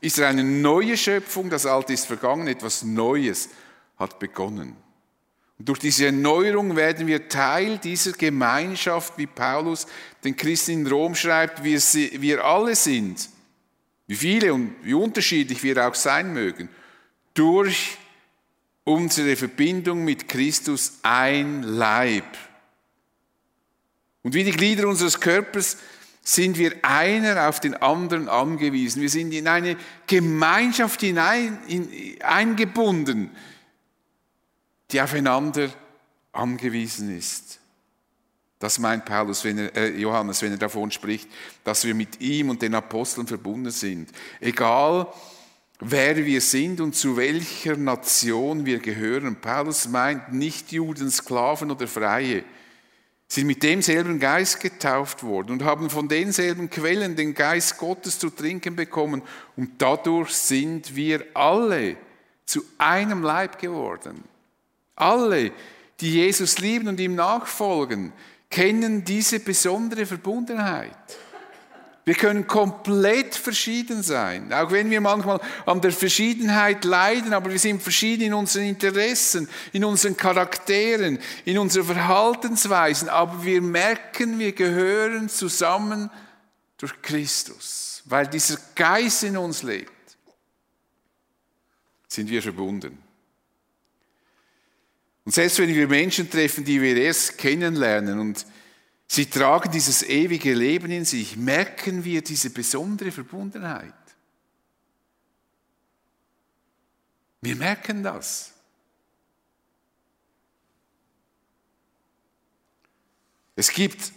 ist 0.00 0.18
er 0.18 0.28
eine 0.28 0.44
neue 0.44 0.96
Schöpfung, 0.96 1.50
das 1.50 1.66
Alte 1.66 1.92
ist 1.92 2.06
vergangen, 2.06 2.48
etwas 2.48 2.82
Neues 2.82 3.50
hat 3.98 4.18
begonnen. 4.18 4.76
Und 5.58 5.68
durch 5.68 5.78
diese 5.78 6.06
Erneuerung 6.06 6.74
werden 6.74 7.06
wir 7.06 7.28
Teil 7.28 7.76
dieser 7.78 8.12
Gemeinschaft, 8.12 9.18
wie 9.18 9.26
Paulus 9.26 9.86
den 10.24 10.34
Christen 10.34 10.72
in 10.72 10.86
Rom 10.86 11.14
schreibt, 11.14 11.62
wir, 11.62 11.78
wir 11.78 12.44
alle 12.44 12.74
sind, 12.74 13.28
wie 14.06 14.16
viele 14.16 14.54
und 14.54 14.74
wie 14.82 14.94
unterschiedlich 14.94 15.62
wir 15.62 15.86
auch 15.86 15.94
sein 15.94 16.32
mögen, 16.32 16.70
durch 17.34 17.98
unsere 18.84 19.36
Verbindung 19.36 20.02
mit 20.02 20.28
Christus 20.28 20.98
ein 21.02 21.62
Leib. 21.62 22.24
Und 24.22 24.34
wie 24.34 24.44
die 24.44 24.52
Glieder 24.52 24.86
unseres 24.88 25.20
Körpers 25.20 25.78
sind 26.22 26.58
wir 26.58 26.76
einer 26.82 27.48
auf 27.48 27.60
den 27.60 27.74
anderen 27.74 28.28
angewiesen. 28.28 29.00
Wir 29.00 29.08
sind 29.08 29.32
in 29.32 29.48
eine 29.48 29.76
Gemeinschaft 30.06 31.00
hinein, 31.00 31.58
in, 31.66 31.88
eingebunden 32.22 33.30
die 34.92 35.00
aufeinander 35.00 35.70
angewiesen 36.32 37.16
ist. 37.16 37.58
Das 38.58 38.78
meint 38.78 39.04
Paulus, 39.04 39.44
wenn 39.44 39.58
er, 39.58 39.74
äh, 39.74 39.88
Johannes, 39.96 40.42
wenn 40.42 40.52
er 40.52 40.58
davon 40.58 40.90
spricht, 40.90 41.28
dass 41.64 41.84
wir 41.84 41.94
mit 41.94 42.20
ihm 42.20 42.50
und 42.50 42.60
den 42.60 42.74
Aposteln 42.74 43.26
verbunden 43.26 43.70
sind. 43.70 44.10
Egal, 44.38 45.06
wer 45.78 46.16
wir 46.16 46.40
sind 46.40 46.80
und 46.80 46.94
zu 46.94 47.16
welcher 47.16 47.76
Nation 47.76 48.66
wir 48.66 48.78
gehören. 48.80 49.36
Paulus 49.36 49.88
meint 49.88 50.32
nicht 50.34 50.72
Juden, 50.72 51.10
Sklaven 51.10 51.70
oder 51.70 51.88
Freie, 51.88 52.44
sind 53.32 53.46
mit 53.46 53.62
demselben 53.62 54.18
Geist 54.18 54.58
getauft 54.58 55.22
worden 55.22 55.52
und 55.52 55.64
haben 55.64 55.88
von 55.88 56.08
denselben 56.08 56.68
Quellen 56.68 57.14
den 57.14 57.32
Geist 57.32 57.78
Gottes 57.78 58.18
zu 58.18 58.28
trinken 58.28 58.74
bekommen 58.74 59.22
und 59.56 59.80
dadurch 59.80 60.32
sind 60.32 60.96
wir 60.96 61.24
alle 61.32 61.96
zu 62.44 62.64
einem 62.76 63.22
Leib 63.22 63.60
geworden. 63.60 64.24
Alle, 64.96 65.52
die 66.00 66.14
Jesus 66.14 66.58
lieben 66.58 66.88
und 66.88 66.98
ihm 66.98 67.14
nachfolgen, 67.14 68.12
kennen 68.50 69.04
diese 69.04 69.38
besondere 69.38 70.06
Verbundenheit. 70.06 70.90
Wir 72.10 72.16
können 72.16 72.48
komplett 72.48 73.36
verschieden 73.36 74.02
sein, 74.02 74.52
auch 74.52 74.72
wenn 74.72 74.90
wir 74.90 75.00
manchmal 75.00 75.40
an 75.64 75.80
der 75.80 75.92
Verschiedenheit 75.92 76.84
leiden, 76.84 77.32
aber 77.32 77.52
wir 77.52 77.58
sind 77.60 77.80
verschieden 77.80 78.22
in 78.24 78.34
unseren 78.34 78.64
Interessen, 78.64 79.48
in 79.72 79.84
unseren 79.84 80.16
Charakteren, 80.16 81.20
in 81.44 81.56
unseren 81.56 81.84
Verhaltensweisen, 81.84 83.08
aber 83.08 83.44
wir 83.44 83.62
merken, 83.62 84.40
wir 84.40 84.50
gehören 84.50 85.28
zusammen 85.28 86.10
durch 86.78 87.00
Christus, 87.00 88.02
weil 88.06 88.26
dieser 88.26 88.58
Geist 88.74 89.22
in 89.22 89.36
uns 89.36 89.62
lebt, 89.62 89.92
sind 92.08 92.28
wir 92.28 92.42
verbunden. 92.42 92.98
Und 95.24 95.32
selbst 95.32 95.60
wenn 95.60 95.72
wir 95.72 95.86
Menschen 95.86 96.28
treffen, 96.28 96.64
die 96.64 96.82
wir 96.82 96.96
erst 96.96 97.38
kennenlernen 97.38 98.18
und 98.18 98.44
sie 99.10 99.26
tragen 99.26 99.72
dieses 99.72 100.04
ewige 100.04 100.54
Leben 100.54 100.92
in 100.92 101.04
sich, 101.04 101.36
merken 101.36 102.04
wir 102.04 102.22
diese 102.22 102.50
besondere 102.50 103.10
Verbundenheit. 103.10 103.92
Wir 107.40 107.56
merken 107.56 108.04
das. 108.04 108.52
Es 113.56 113.72
gibt, 113.72 114.12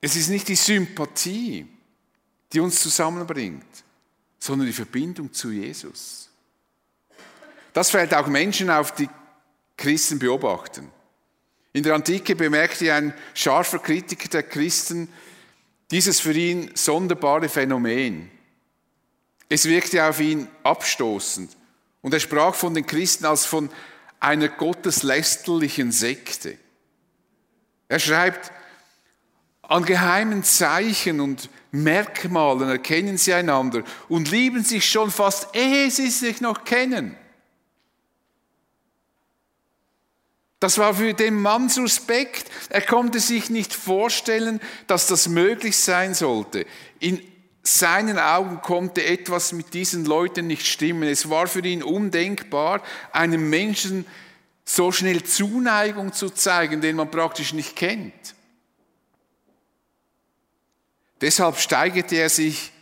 es 0.00 0.14
ist 0.14 0.28
nicht 0.28 0.46
die 0.46 0.54
Sympathie, 0.54 1.66
die 2.52 2.60
uns 2.60 2.80
zusammenbringt, 2.80 3.82
sondern 4.38 4.68
die 4.68 4.72
Verbindung 4.72 5.32
zu 5.32 5.50
Jesus. 5.50 6.30
Das 7.72 7.90
fällt 7.90 8.14
auch 8.14 8.28
Menschen 8.28 8.70
auf, 8.70 8.94
die 8.94 9.08
Christen 9.76 10.20
beobachten. 10.20 10.92
In 11.74 11.82
der 11.82 11.96
Antike 11.96 12.36
bemerkte 12.36 12.94
ein 12.94 13.12
scharfer 13.34 13.80
Kritiker 13.80 14.28
der 14.28 14.44
Christen 14.44 15.08
dieses 15.90 16.20
für 16.20 16.32
ihn 16.32 16.70
sonderbare 16.74 17.48
Phänomen. 17.48 18.30
Es 19.48 19.66
wirkte 19.66 20.04
auf 20.04 20.20
ihn 20.20 20.48
abstoßend 20.62 21.50
und 22.00 22.14
er 22.14 22.20
sprach 22.20 22.54
von 22.54 22.74
den 22.74 22.86
Christen 22.86 23.26
als 23.26 23.44
von 23.44 23.70
einer 24.20 24.48
gotteslästerlichen 24.48 25.90
Sekte. 25.90 26.56
Er 27.88 27.98
schreibt, 27.98 28.52
an 29.62 29.84
geheimen 29.84 30.44
Zeichen 30.44 31.20
und 31.20 31.50
Merkmalen 31.72 32.68
erkennen 32.68 33.18
sie 33.18 33.34
einander 33.34 33.82
und 34.08 34.30
lieben 34.30 34.62
sich 34.62 34.88
schon 34.88 35.10
fast, 35.10 35.56
ehe 35.56 35.90
sie 35.90 36.10
sich 36.10 36.40
noch 36.40 36.64
kennen. 36.64 37.16
Das 40.64 40.78
war 40.78 40.94
für 40.94 41.12
den 41.12 41.42
Mann 41.42 41.68
suspekt. 41.68 42.50
Er 42.70 42.80
konnte 42.80 43.20
sich 43.20 43.50
nicht 43.50 43.74
vorstellen, 43.74 44.62
dass 44.86 45.08
das 45.08 45.28
möglich 45.28 45.76
sein 45.76 46.14
sollte. 46.14 46.64
In 47.00 47.20
seinen 47.62 48.18
Augen 48.18 48.62
konnte 48.62 49.04
etwas 49.04 49.52
mit 49.52 49.74
diesen 49.74 50.06
Leuten 50.06 50.46
nicht 50.46 50.66
stimmen. 50.66 51.02
Es 51.02 51.28
war 51.28 51.48
für 51.48 51.60
ihn 51.60 51.82
undenkbar, 51.82 52.82
einem 53.12 53.50
Menschen 53.50 54.06
so 54.64 54.90
schnell 54.90 55.22
Zuneigung 55.22 56.14
zu 56.14 56.30
zeigen, 56.30 56.80
den 56.80 56.96
man 56.96 57.10
praktisch 57.10 57.52
nicht 57.52 57.76
kennt. 57.76 58.34
Deshalb 61.20 61.58
steigerte 61.58 62.16
er 62.16 62.30
sich 62.30 62.72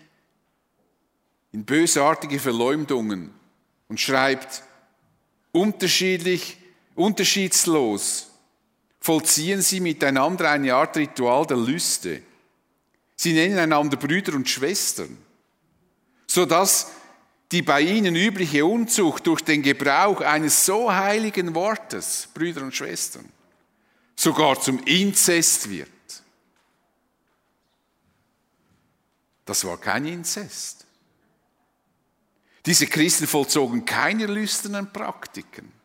in 1.50 1.64
bösartige 1.64 2.38
Verleumdungen 2.38 3.34
und 3.88 3.98
schreibt, 3.98 4.62
unterschiedlich 5.50 6.61
Unterschiedslos 6.94 8.28
vollziehen 9.00 9.62
sie 9.62 9.80
miteinander 9.80 10.50
eine 10.50 10.74
Art 10.74 10.96
Ritual 10.96 11.46
der 11.46 11.56
Lüste. 11.56 12.22
Sie 13.16 13.32
nennen 13.32 13.58
einander 13.58 13.96
Brüder 13.96 14.34
und 14.34 14.48
Schwestern, 14.48 15.16
sodass 16.26 16.92
die 17.50 17.62
bei 17.62 17.82
ihnen 17.82 18.16
übliche 18.16 18.64
Unzucht 18.64 19.26
durch 19.26 19.42
den 19.42 19.62
Gebrauch 19.62 20.20
eines 20.20 20.64
so 20.64 20.92
heiligen 20.92 21.54
Wortes, 21.54 22.28
Brüder 22.32 22.62
und 22.62 22.74
Schwestern, 22.74 23.28
sogar 24.16 24.58
zum 24.60 24.82
Inzest 24.84 25.68
wird. 25.68 25.88
Das 29.44 29.64
war 29.64 29.76
kein 29.78 30.06
Inzest. 30.06 30.86
Diese 32.64 32.86
Christen 32.86 33.26
vollzogen 33.26 33.84
keine 33.84 34.26
lüsternen 34.26 34.92
Praktiken. 34.92 35.81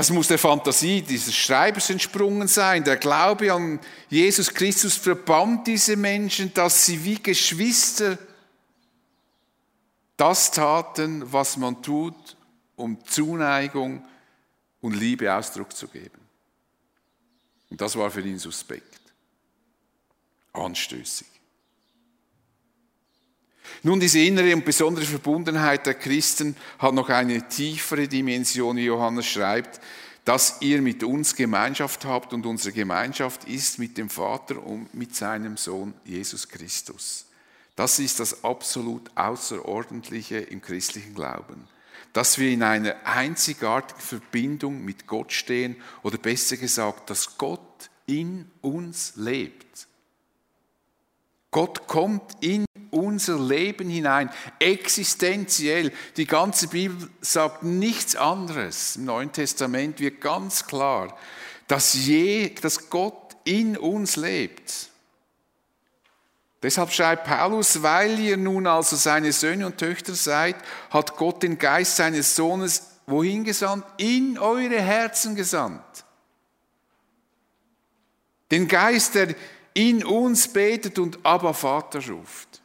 Das 0.00 0.08
muss 0.08 0.28
der 0.28 0.38
Fantasie 0.38 1.02
dieses 1.02 1.36
Schreibers 1.36 1.90
entsprungen 1.90 2.48
sein. 2.48 2.82
Der 2.84 2.96
Glaube 2.96 3.52
an 3.52 3.78
Jesus 4.08 4.48
Christus 4.48 4.96
verband 4.96 5.66
diese 5.66 5.94
Menschen, 5.94 6.54
dass 6.54 6.86
sie 6.86 7.04
wie 7.04 7.22
Geschwister 7.22 8.16
das 10.16 10.52
taten, 10.52 11.30
was 11.30 11.58
man 11.58 11.82
tut, 11.82 12.14
um 12.76 13.04
Zuneigung 13.04 14.02
und 14.80 14.94
Liebe 14.94 15.34
Ausdruck 15.34 15.76
zu 15.76 15.86
geben. 15.86 16.18
Und 17.68 17.78
das 17.78 17.94
war 17.94 18.10
für 18.10 18.22
ihn 18.22 18.38
suspekt, 18.38 19.02
anstößig. 20.54 21.28
Nun, 23.82 24.00
diese 24.00 24.20
innere 24.20 24.54
und 24.54 24.64
besondere 24.64 25.04
Verbundenheit 25.04 25.86
der 25.86 25.94
Christen 25.94 26.56
hat 26.78 26.94
noch 26.94 27.08
eine 27.08 27.48
tiefere 27.48 28.08
Dimension, 28.08 28.76
wie 28.76 28.84
Johannes 28.84 29.26
schreibt, 29.26 29.80
dass 30.24 30.56
ihr 30.60 30.82
mit 30.82 31.02
uns 31.02 31.34
Gemeinschaft 31.34 32.04
habt 32.04 32.32
und 32.32 32.46
unsere 32.46 32.72
Gemeinschaft 32.72 33.44
ist 33.44 33.78
mit 33.78 33.96
dem 33.96 34.10
Vater 34.10 34.64
und 34.64 34.92
mit 34.94 35.14
seinem 35.14 35.56
Sohn 35.56 35.94
Jesus 36.04 36.48
Christus. 36.48 37.26
Das 37.74 37.98
ist 37.98 38.20
das 38.20 38.44
absolut 38.44 39.10
Außerordentliche 39.14 40.38
im 40.38 40.60
christlichen 40.60 41.14
Glauben, 41.14 41.66
dass 42.12 42.38
wir 42.38 42.50
in 42.50 42.62
einer 42.62 42.94
einzigartigen 43.04 44.00
Verbindung 44.00 44.84
mit 44.84 45.06
Gott 45.06 45.32
stehen 45.32 45.76
oder 46.02 46.18
besser 46.18 46.58
gesagt, 46.58 47.08
dass 47.08 47.38
Gott 47.38 47.90
in 48.06 48.50
uns 48.60 49.14
lebt. 49.16 49.86
Gott 51.50 51.86
kommt 51.86 52.36
in 52.40 52.64
unser 52.90 53.38
Leben 53.38 53.88
hinein, 53.88 54.30
existenziell. 54.58 55.92
Die 56.16 56.26
ganze 56.26 56.68
Bibel 56.68 57.08
sagt 57.20 57.62
nichts 57.62 58.16
anderes. 58.16 58.96
Im 58.96 59.04
Neuen 59.06 59.32
Testament 59.32 60.00
wird 60.00 60.20
ganz 60.20 60.66
klar, 60.66 61.16
dass, 61.68 61.94
je, 61.94 62.50
dass 62.54 62.90
Gott 62.90 63.36
in 63.44 63.76
uns 63.76 64.16
lebt. 64.16 64.90
Deshalb 66.62 66.92
schreibt 66.92 67.24
Paulus, 67.26 67.82
weil 67.82 68.18
ihr 68.18 68.36
nun 68.36 68.66
also 68.66 68.96
seine 68.96 69.32
Söhne 69.32 69.66
und 69.66 69.78
Töchter 69.78 70.14
seid, 70.14 70.56
hat 70.90 71.16
Gott 71.16 71.42
den 71.42 71.58
Geist 71.58 71.96
seines 71.96 72.36
Sohnes 72.36 72.86
wohin 73.06 73.44
gesandt? 73.44 73.84
In 73.96 74.38
eure 74.38 74.80
Herzen 74.80 75.34
gesandt. 75.34 75.82
Den 78.50 78.68
Geist, 78.68 79.14
der 79.14 79.34
in 79.74 80.04
uns 80.04 80.48
betet 80.52 80.98
und 80.98 81.18
aber 81.22 81.54
Vater 81.54 82.06
ruft. 82.08 82.59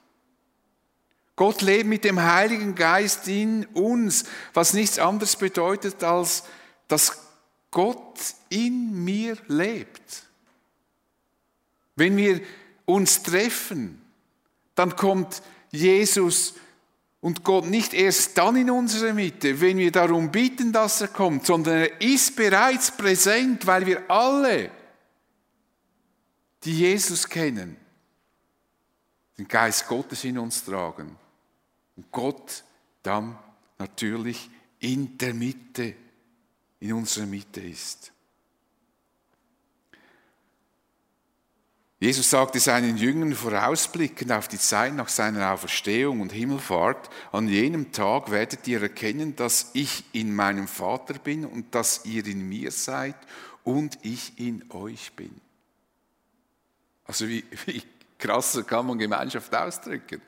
Gott 1.36 1.62
lebt 1.62 1.88
mit 1.88 2.04
dem 2.06 2.22
Heiligen 2.22 2.76
Geist 2.76 3.28
in 3.28 3.66
uns, 3.68 4.24
was 4.54 4.74
nichts 4.74 5.00
anderes 5.00 5.36
bedeutet, 5.36 6.04
als 6.04 6.44
dass 6.88 7.24
Gott 7.72 8.20
in 8.50 9.04
mir 9.04 9.38
lebt. 9.48 10.24
Wenn 11.98 12.16
wir 12.16 12.42
uns 12.86 13.22
treffen, 13.24 14.02
dann 14.76 14.96
kommt 14.96 15.42
Jesus 15.72 16.54
und 17.20 17.44
Gott 17.44 17.66
nicht 17.66 17.94
erst 17.94 18.38
dann 18.38 18.56
in 18.56 18.70
unsere 18.70 19.14
Mitte, 19.14 19.60
wenn 19.60 19.78
wir 19.78 19.92
darum 19.92 20.32
bitten, 20.32 20.72
dass 20.72 21.02
er 21.02 21.08
kommt, 21.10 21.46
sondern 21.46 21.80
er 21.80 22.02
ist 22.02 22.36
bereits 22.36 22.96
präsent, 22.96 23.66
weil 23.68 23.86
wir 23.86 24.10
alle 24.10 24.72
die 26.64 26.80
Jesus 26.80 27.28
kennen, 27.28 27.76
den 29.38 29.48
Geist 29.48 29.88
Gottes 29.88 30.24
in 30.24 30.38
uns 30.38 30.64
tragen 30.64 31.18
und 31.96 32.12
Gott 32.12 32.64
dann 33.04 33.38
natürlich 33.78 34.50
in 34.80 35.18
der 35.18 35.34
Mitte, 35.34 35.96
in 36.80 36.94
unserer 36.94 37.26
Mitte 37.26 37.62
ist. 37.62 38.12
Jesus 42.00 42.30
sagte 42.30 42.60
seinen 42.60 42.98
Jüngern 42.98 43.34
vorausblickend 43.34 44.32
auf 44.32 44.48
die 44.48 44.60
Zeit 44.60 44.94
nach 44.94 45.08
seiner 45.08 45.52
Auferstehung 45.52 46.20
und 46.20 46.34
Himmelfahrt, 46.34 47.10
an 47.32 47.48
jenem 47.48 47.94
Tag 47.94 48.30
werdet 48.30 48.68
ihr 48.68 48.82
erkennen, 48.82 49.36
dass 49.36 49.72
ich 49.74 50.04
in 50.12 50.36
meinem 50.36 50.68
Vater 50.68 51.16
bin 51.16 51.46
und 51.46 51.74
dass 51.74 52.06
ihr 52.06 52.26
in 52.28 52.48
mir 52.48 52.72
seid 52.72 53.16
und 53.64 53.98
ich 54.04 54.38
in 54.38 54.70
euch 54.72 55.14
bin. 55.14 55.32
Also 57.06 57.28
wie, 57.28 57.46
wie 57.66 57.82
krasser 58.20 58.64
kann 58.64 58.88
man 58.88 59.00
Gemeinschaft 59.00 59.56
ausdrücken? 59.56 60.22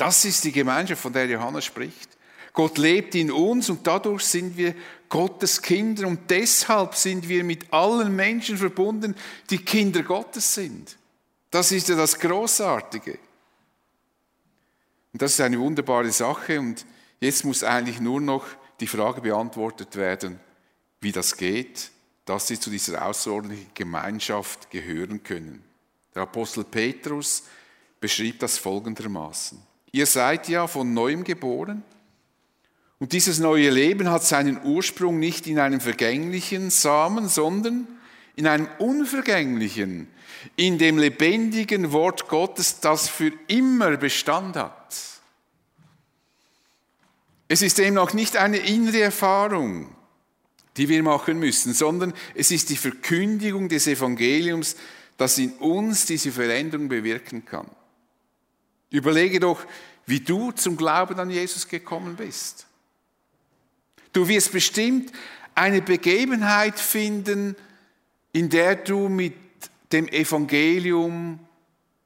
Das 0.00 0.24
ist 0.24 0.44
die 0.44 0.52
Gemeinschaft, 0.52 1.02
von 1.02 1.12
der 1.12 1.26
Johannes 1.26 1.64
spricht. 1.64 2.16
Gott 2.52 2.78
lebt 2.78 3.14
in 3.14 3.30
uns 3.30 3.70
und 3.70 3.86
dadurch 3.86 4.24
sind 4.24 4.56
wir 4.56 4.74
Gottes 5.08 5.60
Kinder 5.60 6.06
und 6.06 6.30
deshalb 6.30 6.94
sind 6.94 7.28
wir 7.28 7.44
mit 7.44 7.72
allen 7.72 8.14
Menschen 8.14 8.56
verbunden, 8.56 9.14
die 9.50 9.58
Kinder 9.58 10.02
Gottes 10.02 10.54
sind. 10.54 10.96
Das 11.50 11.70
ist 11.72 11.88
ja 11.88 11.96
das 11.96 12.18
Großartige. 12.18 13.18
Und 15.12 15.22
das 15.22 15.32
ist 15.32 15.40
eine 15.40 15.58
wunderbare 15.58 16.10
Sache 16.10 16.58
und 16.58 16.86
jetzt 17.20 17.44
muss 17.44 17.62
eigentlich 17.62 18.00
nur 18.00 18.20
noch 18.20 18.44
die 18.80 18.86
Frage 18.86 19.20
beantwortet 19.20 19.96
werden, 19.96 20.40
wie 21.00 21.12
das 21.12 21.36
geht 21.36 21.90
dass 22.30 22.46
sie 22.46 22.60
zu 22.60 22.70
dieser 22.70 23.04
außerordentlichen 23.04 23.72
Gemeinschaft 23.74 24.70
gehören 24.70 25.20
können. 25.24 25.64
Der 26.14 26.22
Apostel 26.22 26.62
Petrus 26.62 27.42
beschrieb 27.98 28.38
das 28.38 28.56
folgendermaßen. 28.56 29.60
Ihr 29.92 30.06
seid 30.06 30.48
ja 30.48 30.66
von 30.66 30.94
neuem 30.94 31.24
geboren 31.24 31.82
und 33.00 33.12
dieses 33.12 33.38
neue 33.38 33.70
Leben 33.70 34.10
hat 34.10 34.24
seinen 34.24 34.62
Ursprung 34.62 35.18
nicht 35.18 35.46
in 35.46 35.58
einem 35.58 35.80
vergänglichen 35.80 36.70
Samen, 36.70 37.28
sondern 37.28 37.88
in 38.36 38.46
einem 38.46 38.68
unvergänglichen, 38.78 40.06
in 40.56 40.78
dem 40.78 40.98
lebendigen 40.98 41.92
Wort 41.92 42.28
Gottes, 42.28 42.80
das 42.80 43.08
für 43.08 43.32
immer 43.48 43.96
Bestand 43.96 44.56
hat. 44.56 44.96
Es 47.48 47.62
ist 47.62 47.78
eben 47.80 47.98
auch 47.98 48.12
nicht 48.12 48.36
eine 48.36 48.58
innere 48.58 49.00
Erfahrung, 49.00 49.88
die 50.76 50.88
wir 50.88 51.02
machen 51.02 51.38
müssen, 51.38 51.72
sondern 51.72 52.12
es 52.34 52.50
ist 52.50 52.70
die 52.70 52.76
Verkündigung 52.76 53.68
des 53.68 53.86
Evangeliums, 53.86 54.76
das 55.16 55.36
in 55.38 55.52
uns 55.54 56.06
diese 56.06 56.32
Veränderung 56.32 56.88
bewirken 56.88 57.44
kann. 57.44 57.68
Überlege 58.90 59.40
doch, 59.40 59.64
wie 60.06 60.20
du 60.20 60.50
zum 60.52 60.76
Glauben 60.76 61.18
an 61.18 61.30
Jesus 61.30 61.68
gekommen 61.68 62.16
bist. 62.16 62.66
Du 64.12 64.26
wirst 64.26 64.52
bestimmt 64.52 65.12
eine 65.54 65.82
Begebenheit 65.82 66.78
finden, 66.78 67.54
in 68.32 68.48
der 68.48 68.76
du 68.76 69.08
mit 69.08 69.34
dem 69.92 70.08
Evangelium 70.08 71.38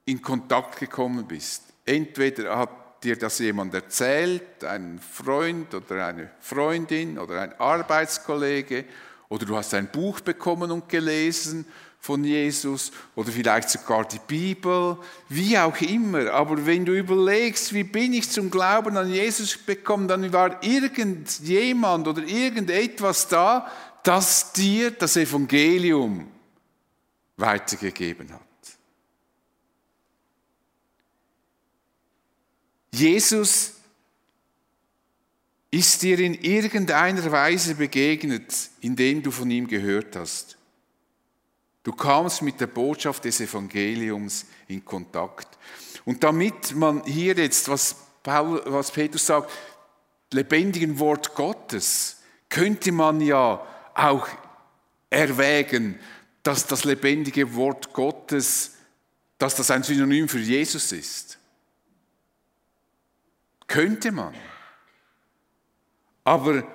in 0.05 0.21
Kontakt 0.21 0.79
gekommen 0.79 1.27
bist. 1.27 1.63
Entweder 1.87 2.59
hat 2.59 3.05
dir 3.05 3.17
das 3.17 3.39
jemand 3.39 3.75
erzählt, 3.75 4.65
ein 4.65 4.99
Freund 4.99 5.75
oder 5.75 6.07
eine 6.07 6.31
Freundin 6.41 7.19
oder 7.19 7.41
ein 7.41 7.59
Arbeitskollege, 7.59 8.85
oder 9.29 9.47
du 9.47 9.57
hast 9.57 9.75
ein 9.75 9.91
Buch 9.91 10.21
bekommen 10.21 10.71
und 10.71 10.89
gelesen 10.89 11.67
von 12.05 12.23
Jesus 12.23 12.93
oder 13.15 13.33
vielleicht 13.33 13.71
sogar 13.71 14.07
die 14.07 14.21
Bibel, 14.27 14.99
wie 15.31 15.57
auch 15.57 15.81
immer. 15.81 16.31
Aber 16.33 16.67
wenn 16.67 16.85
du 16.85 16.93
überlegst, 16.93 17.73
wie 17.73 17.83
bin 17.83 18.13
ich 18.13 18.29
zum 18.29 18.51
Glauben 18.51 18.99
an 18.99 19.11
Jesus 19.11 19.65
gekommen, 19.65 20.07
dann 20.07 20.31
war 20.31 20.63
irgendjemand 20.63 22.07
oder 22.07 22.23
irgendetwas 22.23 23.27
da, 23.29 23.73
das 24.03 24.53
dir 24.53 24.91
das 24.91 25.17
Evangelium 25.17 26.29
weitergegeben 27.39 28.31
hat. 28.35 28.43
Jesus 32.93 33.73
ist 35.71 36.03
dir 36.03 36.19
in 36.19 36.35
irgendeiner 36.35 37.33
Weise 37.33 37.77
begegnet, 37.77 38.53
indem 38.83 39.23
du 39.23 39.31
von 39.31 39.51
ihm 39.51 39.67
gehört 39.67 40.17
hast. 40.17 40.59
Du 41.85 41.93
kamst 41.93 42.43
mit 42.43 42.61
der 42.61 42.67
Botschaft 42.67 43.25
des 43.25 43.41
Evangeliums 43.41 44.47
in 44.69 44.85
Kontakt. 44.85 45.47
Und 46.07 46.25
damit 46.25 46.75
man 46.75 47.05
hier 47.05 47.35
jetzt, 47.35 47.69
was, 47.69 47.95
Paul, 48.23 48.63
was 48.65 48.91
Petrus 48.91 49.27
sagt, 49.27 49.51
lebendigen 50.33 50.99
Wort 50.99 51.35
Gottes, 51.35 52.23
könnte 52.49 52.91
man 52.91 53.21
ja 53.21 53.65
auch 53.95 54.27
erwägen, 55.11 55.99
dass 56.43 56.67
das 56.67 56.85
lebendige 56.85 57.55
Wort 57.55 57.93
Gottes, 57.93 58.73
dass 59.37 59.55
das 59.55 59.71
ein 59.71 59.83
Synonym 59.83 60.29
für 60.29 60.39
Jesus 60.39 60.91
ist. 60.91 61.39
Könnte 63.67 64.11
man. 64.11 64.35
Aber 66.23 66.67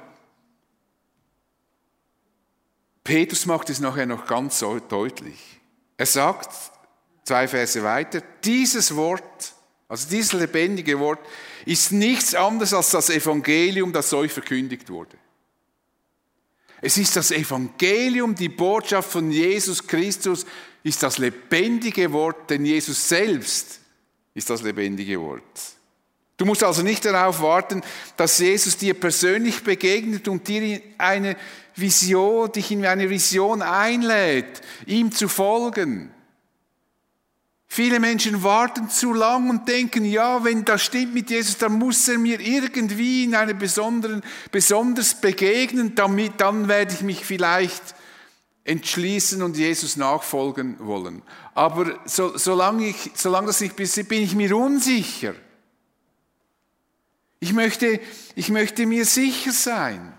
Petrus 3.09 3.47
macht 3.47 3.71
es 3.71 3.79
nachher 3.79 4.05
noch 4.05 4.27
ganz 4.27 4.59
deutlich. 4.59 5.59
Er 5.97 6.05
sagt, 6.05 6.53
zwei 7.23 7.47
Verse 7.47 7.81
weiter, 7.81 8.21
dieses 8.43 8.95
Wort, 8.95 9.55
also 9.87 10.07
dieses 10.07 10.33
lebendige 10.33 10.99
Wort, 10.99 11.17
ist 11.65 11.91
nichts 11.91 12.35
anderes 12.35 12.71
als 12.71 12.91
das 12.91 13.09
Evangelium, 13.09 13.91
das 13.91 14.13
euch 14.13 14.31
verkündigt 14.31 14.91
wurde. 14.91 15.17
Es 16.81 16.99
ist 16.99 17.15
das 17.15 17.31
Evangelium, 17.31 18.35
die 18.35 18.47
Botschaft 18.47 19.09
von 19.11 19.31
Jesus 19.31 19.87
Christus, 19.87 20.45
ist 20.83 21.01
das 21.01 21.17
lebendige 21.17 22.13
Wort, 22.13 22.51
denn 22.51 22.63
Jesus 22.63 23.09
selbst 23.09 23.79
ist 24.35 24.51
das 24.51 24.61
lebendige 24.61 25.19
Wort. 25.19 25.78
Du 26.39 26.45
musst 26.45 26.63
also 26.63 26.83
nicht 26.83 27.03
darauf 27.03 27.41
warten, 27.41 27.81
dass 28.15 28.39
Jesus 28.39 28.77
dir 28.77 28.93
persönlich 28.93 29.61
begegnet 29.61 30.29
und 30.29 30.47
dir 30.47 30.81
eine 30.97 31.35
Vision, 31.75 32.49
dich 32.53 32.71
in 32.71 32.85
eine 32.85 33.09
Vision 33.09 33.61
einlädt, 33.61 34.61
ihm 34.85 35.11
zu 35.11 35.27
folgen. 35.27 36.11
Viele 37.67 37.99
Menschen 37.99 38.41
warten 38.41 38.89
zu 38.89 39.13
lang 39.13 39.49
und 39.49 39.67
denken, 39.67 40.05
ja, 40.05 40.41
wenn 40.45 40.63
das 40.63 40.81
stimmt 40.81 41.13
mit 41.13 41.29
Jesus, 41.29 41.57
dann 41.57 41.73
muss 41.73 42.07
er 42.07 42.17
mir 42.17 42.39
irgendwie 42.39 43.25
in 43.25 43.35
einer 43.35 43.53
besonderen, 43.53 44.23
besonders 44.49 45.19
begegnen, 45.19 45.93
damit, 45.93 46.39
dann 46.39 46.69
werde 46.69 46.93
ich 46.93 47.01
mich 47.01 47.25
vielleicht 47.25 47.83
entschließen 48.63 49.41
und 49.41 49.57
Jesus 49.57 49.97
nachfolgen 49.97 50.77
wollen. 50.79 51.21
Aber 51.53 51.99
so, 52.05 52.37
solange, 52.37 52.87
ich, 52.87 53.11
solange 53.13 53.47
das 53.47 53.59
nicht 53.59 53.75
passiert, 53.75 54.07
bin 54.07 54.23
ich 54.23 54.35
mir 54.35 54.55
unsicher. 54.55 55.35
Ich 57.39 57.53
möchte, 57.53 57.99
ich 58.35 58.49
möchte 58.49 58.85
mir 58.85 59.05
sicher 59.05 59.51
sein. 59.51 60.13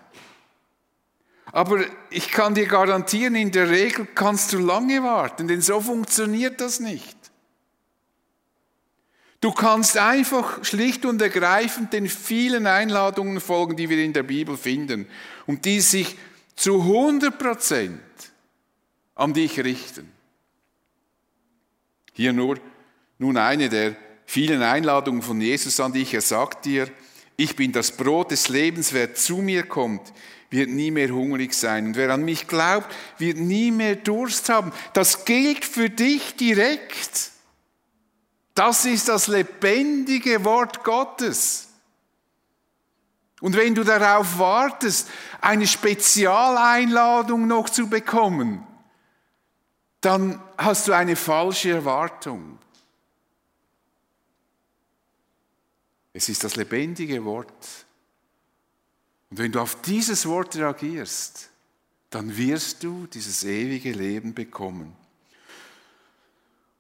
Aber 1.53 1.85
ich 2.11 2.31
kann 2.31 2.55
dir 2.55 2.67
garantieren, 2.67 3.35
in 3.35 3.51
der 3.51 3.69
Regel 3.69 4.07
kannst 4.15 4.53
du 4.53 4.59
lange 4.59 5.03
warten, 5.03 5.49
denn 5.49 5.61
so 5.61 5.81
funktioniert 5.81 6.61
das 6.61 6.81
nicht. 6.81 7.17
Du 9.41 9.53
kannst 9.53 9.97
einfach 9.97 10.65
schlicht 10.65 11.05
und 11.07 11.21
ergreifend 11.21 11.93
den 11.93 12.09
vielen 12.09 12.67
Einladungen 12.67 13.41
folgen, 13.41 13.77
die 13.77 13.89
wir 13.89 13.99
in 13.99 14.13
der 14.13 14.23
Bibel 14.23 14.57
finden 14.57 15.07
und 15.47 15.65
die 15.65 15.81
sich 15.81 16.17
zu 16.57 16.83
100 16.83 17.39
Prozent 17.39 18.01
an 19.15 19.33
dich 19.33 19.59
richten. 19.61 20.13
Hier 22.13 22.33
nur 22.33 22.59
nun 23.19 23.37
eine 23.37 23.69
der 23.69 23.97
vielen 24.27 24.63
Einladungen 24.63 25.23
von 25.23 25.41
Jesus 25.41 25.81
an 25.81 25.93
dich. 25.93 26.15
Er 26.15 26.21
sagt 26.21 26.65
dir, 26.65 26.91
ich 27.41 27.57
bin 27.57 27.73
das 27.73 27.93
Brot 27.93 28.33
des 28.33 28.49
Lebens, 28.51 28.93
wer 28.93 29.15
zu 29.15 29.39
mir 29.39 29.63
kommt, 29.63 30.13
wird 30.51 30.69
nie 30.69 30.91
mehr 30.91 31.09
hungrig 31.09 31.55
sein. 31.55 31.87
Und 31.87 31.97
wer 31.97 32.11
an 32.11 32.23
mich 32.23 32.47
glaubt, 32.47 32.95
wird 33.17 33.39
nie 33.39 33.71
mehr 33.71 33.97
Durst 33.97 34.51
haben. 34.51 34.73
Das 34.93 35.25
gilt 35.25 35.65
für 35.65 35.89
dich 35.89 36.37
direkt. 36.37 37.31
Das 38.55 38.85
ist 38.85 39.09
das 39.09 39.27
lebendige 39.27 40.45
Wort 40.45 40.85
Gottes. 40.85 41.69
Und 43.41 43.57
wenn 43.57 43.75
du 43.75 43.85
darauf 43.85 44.39
wartest, 44.39 45.09
eine 45.41 45.67
Spezialeinladung 45.67 47.47
noch 47.47 47.71
zu 47.71 47.89
bekommen, 47.89 48.67
dann 50.03 50.43
hast 50.59 50.89
du 50.89 50.93
eine 50.93 51.17
falsche 51.17 51.71
Erwartung. 51.71 52.59
Es 56.21 56.29
ist 56.29 56.45
das 56.45 56.57
lebendige 56.57 57.25
Wort. 57.25 57.49
Und 59.31 59.39
wenn 59.39 59.53
du 59.53 59.59
auf 59.59 59.81
dieses 59.81 60.27
Wort 60.27 60.55
reagierst, 60.55 61.49
dann 62.11 62.37
wirst 62.37 62.85
du 62.85 63.07
dieses 63.07 63.43
ewige 63.43 63.93
Leben 63.93 64.35
bekommen. 64.35 64.95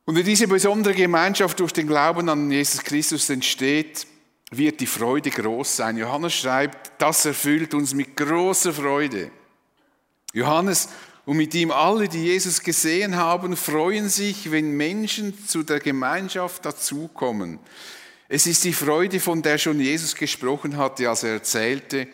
Und 0.05 0.14
wenn 0.14 0.26
diese 0.26 0.46
besondere 0.46 0.92
Gemeinschaft 0.92 1.59
durch 1.59 1.72
den 1.72 1.87
Glauben 1.87 2.29
an 2.29 2.50
Jesus 2.50 2.83
Christus 2.83 3.31
entsteht, 3.31 4.07
wird 4.50 4.79
die 4.79 4.87
Freude 4.87 5.31
groß 5.31 5.74
sein. 5.74 5.96
Johannes 5.96 6.35
schreibt, 6.35 7.00
das 7.00 7.24
erfüllt 7.24 7.72
uns 7.72 7.94
mit 7.94 8.14
großer 8.18 8.74
Freude. 8.74 9.31
Johannes 10.35 10.90
und 11.24 11.38
mit 11.38 11.55
ihm 11.55 11.70
alle, 11.70 12.11
die 12.11 12.24
Jesus 12.24 12.61
gesehen 12.61 13.16
haben, 13.16 13.57
freuen 13.57 14.11
sich, 14.11 14.50
wenn 14.50 14.76
Menschen 14.76 15.46
zu 15.48 15.62
der 15.62 15.81
Gemeinschaft 15.81 16.66
dazukommen. 16.66 17.59
Es 18.32 18.46
ist 18.46 18.62
die 18.62 18.72
Freude, 18.72 19.18
von 19.18 19.42
der 19.42 19.58
schon 19.58 19.80
Jesus 19.80 20.14
gesprochen 20.14 20.76
hatte, 20.76 21.08
als 21.08 21.24
er 21.24 21.32
erzählte, 21.32 22.06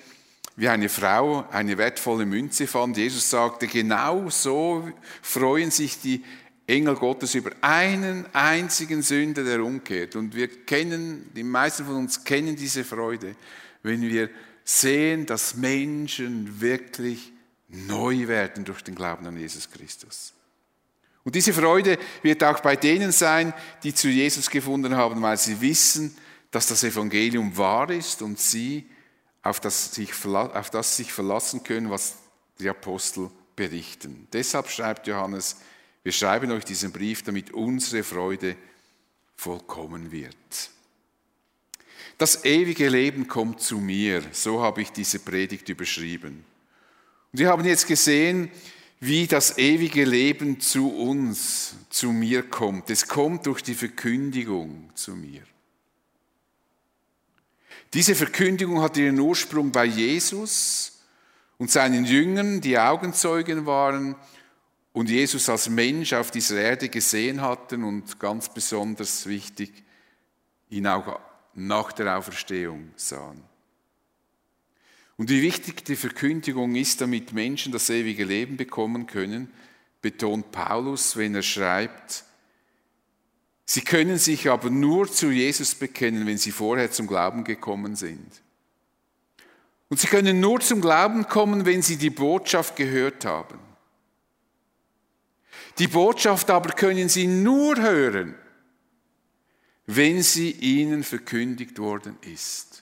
wie 0.56 0.66
eine 0.66 0.88
Frau 0.88 1.46
eine 1.50 1.76
wertvolle 1.76 2.24
Münze 2.24 2.66
fand. 2.66 2.96
Jesus 2.96 3.28
sagte, 3.28 3.66
genau 3.66 4.30
so 4.30 4.90
freuen 5.20 5.70
sich 5.70 6.00
die 6.00 6.24
Engel 6.66 6.94
Gottes 6.94 7.34
über 7.34 7.50
einen 7.60 8.24
einzigen 8.32 9.02
Sünder, 9.02 9.44
der 9.44 9.62
umkehrt. 9.62 10.16
Und 10.16 10.34
wir 10.34 10.48
kennen, 10.48 11.30
die 11.36 11.42
meisten 11.42 11.84
von 11.84 11.96
uns 11.96 12.24
kennen 12.24 12.56
diese 12.56 12.82
Freude, 12.82 13.36
wenn 13.82 14.00
wir 14.00 14.30
sehen, 14.64 15.26
dass 15.26 15.54
Menschen 15.54 16.62
wirklich 16.62 17.30
neu 17.68 18.26
werden 18.26 18.64
durch 18.64 18.80
den 18.80 18.94
Glauben 18.94 19.26
an 19.26 19.38
Jesus 19.38 19.70
Christus. 19.70 20.32
Und 21.26 21.34
diese 21.34 21.52
Freude 21.52 21.98
wird 22.22 22.44
auch 22.44 22.60
bei 22.60 22.76
denen 22.76 23.10
sein, 23.10 23.52
die 23.82 23.92
zu 23.92 24.08
Jesus 24.08 24.48
gefunden 24.48 24.96
haben, 24.96 25.20
weil 25.22 25.36
sie 25.36 25.60
wissen, 25.60 26.16
dass 26.52 26.68
das 26.68 26.84
Evangelium 26.84 27.56
wahr 27.56 27.90
ist 27.90 28.22
und 28.22 28.38
sie 28.38 28.86
auf 29.42 29.58
das 29.58 29.92
sich, 29.92 30.12
auf 30.24 30.70
das 30.70 30.96
sich 30.96 31.12
verlassen 31.12 31.64
können, 31.64 31.90
was 31.90 32.14
die 32.60 32.68
Apostel 32.68 33.28
berichten. 33.56 34.28
Deshalb 34.32 34.68
schreibt 34.68 35.08
Johannes, 35.08 35.56
wir 36.04 36.12
schreiben 36.12 36.52
euch 36.52 36.64
diesen 36.64 36.92
Brief, 36.92 37.24
damit 37.24 37.52
unsere 37.52 38.04
Freude 38.04 38.54
vollkommen 39.34 40.12
wird. 40.12 40.36
Das 42.18 42.44
ewige 42.44 42.88
Leben 42.88 43.26
kommt 43.26 43.60
zu 43.60 43.78
mir, 43.78 44.22
so 44.30 44.62
habe 44.62 44.80
ich 44.80 44.92
diese 44.92 45.18
Predigt 45.18 45.68
überschrieben. 45.70 46.44
Und 47.32 47.38
wir 47.40 47.48
haben 47.48 47.64
jetzt 47.64 47.88
gesehen, 47.88 48.48
wie 49.00 49.26
das 49.26 49.58
ewige 49.58 50.04
Leben 50.04 50.60
zu 50.60 50.90
uns, 50.90 51.76
zu 51.90 52.12
mir 52.12 52.42
kommt. 52.42 52.90
Es 52.90 53.06
kommt 53.06 53.46
durch 53.46 53.62
die 53.62 53.74
Verkündigung 53.74 54.90
zu 54.94 55.14
mir. 55.14 55.42
Diese 57.92 58.14
Verkündigung 58.14 58.80
hat 58.82 58.96
ihren 58.96 59.18
Ursprung 59.18 59.70
bei 59.70 59.84
Jesus 59.84 61.00
und 61.58 61.70
seinen 61.70 62.04
Jüngern, 62.04 62.60
die 62.60 62.78
Augenzeugen 62.78 63.66
waren 63.66 64.16
und 64.92 65.10
Jesus 65.10 65.48
als 65.48 65.68
Mensch 65.68 66.12
auf 66.12 66.30
dieser 66.30 66.60
Erde 66.60 66.88
gesehen 66.88 67.42
hatten 67.42 67.84
und 67.84 68.18
ganz 68.18 68.48
besonders 68.48 69.26
wichtig, 69.26 69.84
ihn 70.68 70.86
auch 70.86 71.20
nach 71.54 71.92
der 71.92 72.18
Auferstehung 72.18 72.90
sahen. 72.96 73.42
Und 75.16 75.30
wie 75.30 75.42
wichtig 75.42 75.84
die 75.84 75.96
Verkündigung 75.96 76.74
ist, 76.74 77.00
damit 77.00 77.32
Menschen 77.32 77.72
das 77.72 77.88
ewige 77.88 78.24
Leben 78.24 78.56
bekommen 78.56 79.06
können, 79.06 79.50
betont 80.02 80.52
Paulus, 80.52 81.16
wenn 81.16 81.34
er 81.34 81.42
schreibt, 81.42 82.26
Sie 83.68 83.80
können 83.80 84.16
sich 84.16 84.48
aber 84.48 84.70
nur 84.70 85.10
zu 85.10 85.30
Jesus 85.30 85.74
bekennen, 85.74 86.24
wenn 86.26 86.38
sie 86.38 86.52
vorher 86.52 86.92
zum 86.92 87.08
Glauben 87.08 87.42
gekommen 87.42 87.96
sind. 87.96 88.40
Und 89.88 89.98
sie 89.98 90.06
können 90.06 90.38
nur 90.38 90.60
zum 90.60 90.80
Glauben 90.80 91.26
kommen, 91.26 91.66
wenn 91.66 91.82
sie 91.82 91.96
die 91.96 92.10
Botschaft 92.10 92.76
gehört 92.76 93.24
haben. 93.24 93.58
Die 95.78 95.88
Botschaft 95.88 96.48
aber 96.48 96.70
können 96.70 97.08
sie 97.08 97.26
nur 97.26 97.76
hören, 97.76 98.36
wenn 99.86 100.22
sie 100.22 100.52
ihnen 100.52 101.02
verkündigt 101.02 101.78
worden 101.78 102.16
ist. 102.22 102.75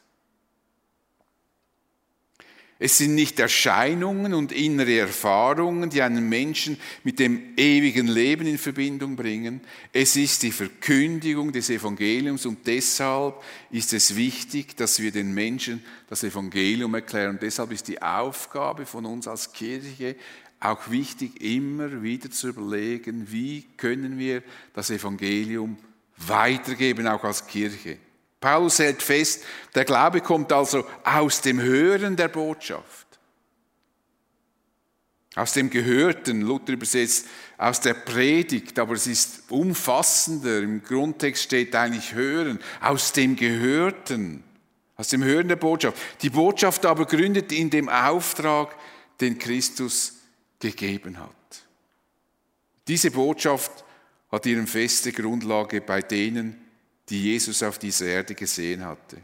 Es 2.84 2.98
sind 2.98 3.14
nicht 3.14 3.38
Erscheinungen 3.38 4.34
und 4.34 4.52
innere 4.52 4.98
Erfahrungen, 4.98 5.88
die 5.88 6.02
einen 6.02 6.28
Menschen 6.28 6.76
mit 7.02 7.18
dem 7.18 7.54
ewigen 7.56 8.08
Leben 8.08 8.46
in 8.46 8.58
Verbindung 8.58 9.16
bringen. 9.16 9.62
Es 9.90 10.16
ist 10.16 10.42
die 10.42 10.52
Verkündigung 10.52 11.50
des 11.50 11.70
Evangeliums 11.70 12.44
und 12.44 12.66
deshalb 12.66 13.42
ist 13.70 13.94
es 13.94 14.16
wichtig, 14.16 14.76
dass 14.76 15.00
wir 15.00 15.12
den 15.12 15.32
Menschen 15.32 15.82
das 16.10 16.24
Evangelium 16.24 16.94
erklären. 16.94 17.30
Und 17.30 17.42
deshalb 17.42 17.72
ist 17.72 17.88
die 17.88 18.02
Aufgabe 18.02 18.84
von 18.84 19.06
uns 19.06 19.26
als 19.28 19.54
Kirche, 19.54 20.16
auch 20.60 20.90
wichtig, 20.90 21.40
immer 21.40 22.02
wieder 22.02 22.30
zu 22.30 22.48
überlegen, 22.48 23.32
wie 23.32 23.64
können 23.78 24.18
wir 24.18 24.42
das 24.74 24.90
Evangelium 24.90 25.78
weitergeben, 26.18 27.06
auch 27.06 27.24
als 27.24 27.46
Kirche. 27.46 27.96
Paulus 28.44 28.78
hält 28.78 29.02
fest, 29.02 29.42
der 29.74 29.86
Glaube 29.86 30.20
kommt 30.20 30.52
also 30.52 30.84
aus 31.02 31.40
dem 31.40 31.62
Hören 31.62 32.14
der 32.14 32.28
Botschaft. 32.28 33.06
Aus 35.34 35.54
dem 35.54 35.70
Gehörten, 35.70 36.42
Luther 36.42 36.74
übersetzt, 36.74 37.26
aus 37.56 37.80
der 37.80 37.94
Predigt, 37.94 38.78
aber 38.78 38.96
es 38.96 39.06
ist 39.06 39.44
umfassender. 39.50 40.58
Im 40.58 40.82
Grundtext 40.82 41.44
steht 41.44 41.74
eigentlich 41.74 42.12
Hören, 42.12 42.58
aus 42.82 43.12
dem 43.12 43.34
Gehörten. 43.34 44.44
aus 44.96 45.08
dem 45.08 45.24
Hören 45.24 45.48
der 45.48 45.56
Botschaft. 45.56 45.96
Die 46.20 46.28
Botschaft 46.28 46.84
aber 46.84 47.06
gründet 47.06 47.50
in 47.50 47.70
dem 47.70 47.88
Auftrag, 47.88 48.76
den 49.22 49.38
Christus 49.38 50.18
gegeben 50.58 51.18
hat. 51.18 51.30
Diese 52.88 53.10
Botschaft 53.10 53.86
hat 54.30 54.44
ihren 54.44 54.66
feste 54.66 55.12
Grundlage 55.12 55.80
bei 55.80 56.02
denen, 56.02 56.63
die 57.08 57.22
Jesus 57.22 57.62
auf 57.62 57.78
dieser 57.78 58.06
Erde 58.06 58.34
gesehen 58.34 58.84
hatte. 58.84 59.18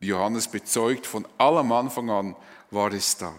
Johannes 0.00 0.48
bezeugt, 0.48 1.06
von 1.06 1.26
allem 1.38 1.72
Anfang 1.72 2.10
an 2.10 2.36
war 2.70 2.92
es 2.92 3.16
da. 3.16 3.32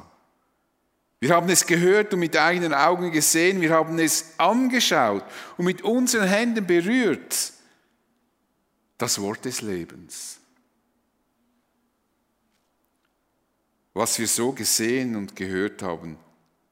Wir 1.20 1.34
haben 1.34 1.50
es 1.50 1.66
gehört 1.66 2.14
und 2.14 2.20
mit 2.20 2.36
eigenen 2.36 2.74
Augen 2.74 3.12
gesehen, 3.12 3.62
wir 3.62 3.72
haben 3.72 3.98
es 4.00 4.38
angeschaut 4.38 5.24
und 5.58 5.66
mit 5.66 5.82
unseren 5.82 6.28
Händen 6.28 6.66
berührt. 6.66 7.54
Das 8.98 9.22
Wort 9.22 9.46
des 9.46 9.62
Lebens. 9.62 10.40
Was 13.94 14.20
wir 14.20 14.28
so 14.28 14.52
gesehen 14.52 15.16
und 15.16 15.36
gehört 15.36 15.82
haben, 15.82 16.18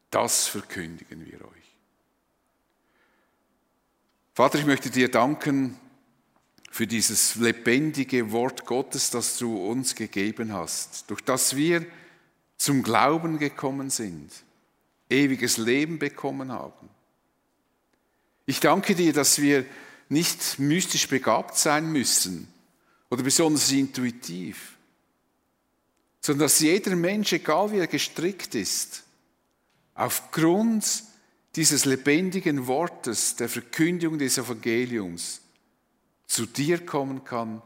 das 0.09 0.47
verkündigen 0.47 1.25
wir 1.25 1.39
euch. 1.41 1.77
Vater, 4.33 4.57
ich 4.59 4.65
möchte 4.65 4.89
dir 4.89 5.09
danken 5.09 5.79
für 6.71 6.87
dieses 6.87 7.35
lebendige 7.35 8.31
Wort 8.31 8.65
Gottes, 8.65 9.09
das 9.09 9.37
du 9.37 9.57
uns 9.57 9.93
gegeben 9.93 10.53
hast, 10.53 11.03
durch 11.09 11.19
das 11.21 11.57
wir 11.57 11.85
zum 12.57 12.81
Glauben 12.81 13.39
gekommen 13.39 13.89
sind, 13.89 14.31
ewiges 15.09 15.57
Leben 15.57 15.99
bekommen 15.99 16.49
haben. 16.49 16.89
Ich 18.45 18.61
danke 18.61 18.95
dir, 18.95 19.11
dass 19.11 19.41
wir 19.41 19.65
nicht 20.07 20.59
mystisch 20.59 21.09
begabt 21.09 21.57
sein 21.57 21.91
müssen 21.91 22.47
oder 23.09 23.21
besonders 23.21 23.69
intuitiv, 23.71 24.77
sondern 26.21 26.45
dass 26.45 26.61
jeder 26.61 26.95
Mensch, 26.95 27.33
egal 27.33 27.73
wie 27.73 27.79
er 27.79 27.87
gestrickt 27.87 28.55
ist, 28.55 29.03
aufgrund 29.93 31.03
dieses 31.57 31.83
lebendigen 31.83 32.65
Wortes, 32.67 33.35
der 33.35 33.49
Verkündigung 33.49 34.19
des 34.19 34.37
Evangeliums, 34.37 35.41
zu 36.31 36.45
dir 36.45 36.85
kommen 36.85 37.25
kann 37.25 37.61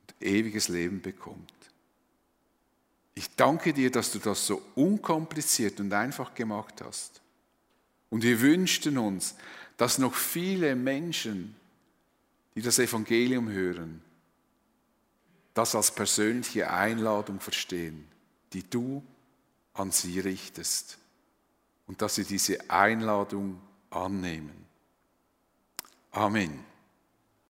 und 0.00 0.26
ewiges 0.26 0.68
Leben 0.68 1.02
bekommt. 1.02 1.52
Ich 3.14 3.36
danke 3.36 3.74
dir, 3.74 3.90
dass 3.90 4.12
du 4.12 4.18
das 4.18 4.46
so 4.46 4.62
unkompliziert 4.74 5.78
und 5.78 5.92
einfach 5.92 6.34
gemacht 6.34 6.82
hast. 6.82 7.20
Und 8.08 8.22
wir 8.22 8.40
wünschten 8.40 8.96
uns, 8.96 9.34
dass 9.76 9.98
noch 9.98 10.14
viele 10.14 10.74
Menschen, 10.74 11.54
die 12.54 12.62
das 12.62 12.78
Evangelium 12.78 13.50
hören, 13.50 14.00
das 15.52 15.74
als 15.74 15.94
persönliche 15.94 16.70
Einladung 16.70 17.40
verstehen, 17.40 18.08
die 18.54 18.62
du 18.62 19.02
an 19.74 19.90
sie 19.90 20.18
richtest 20.20 20.96
und 21.86 22.00
dass 22.00 22.14
sie 22.14 22.24
diese 22.24 22.70
Einladung 22.70 23.60
annehmen. 23.90 24.64
Amen. 26.12 26.75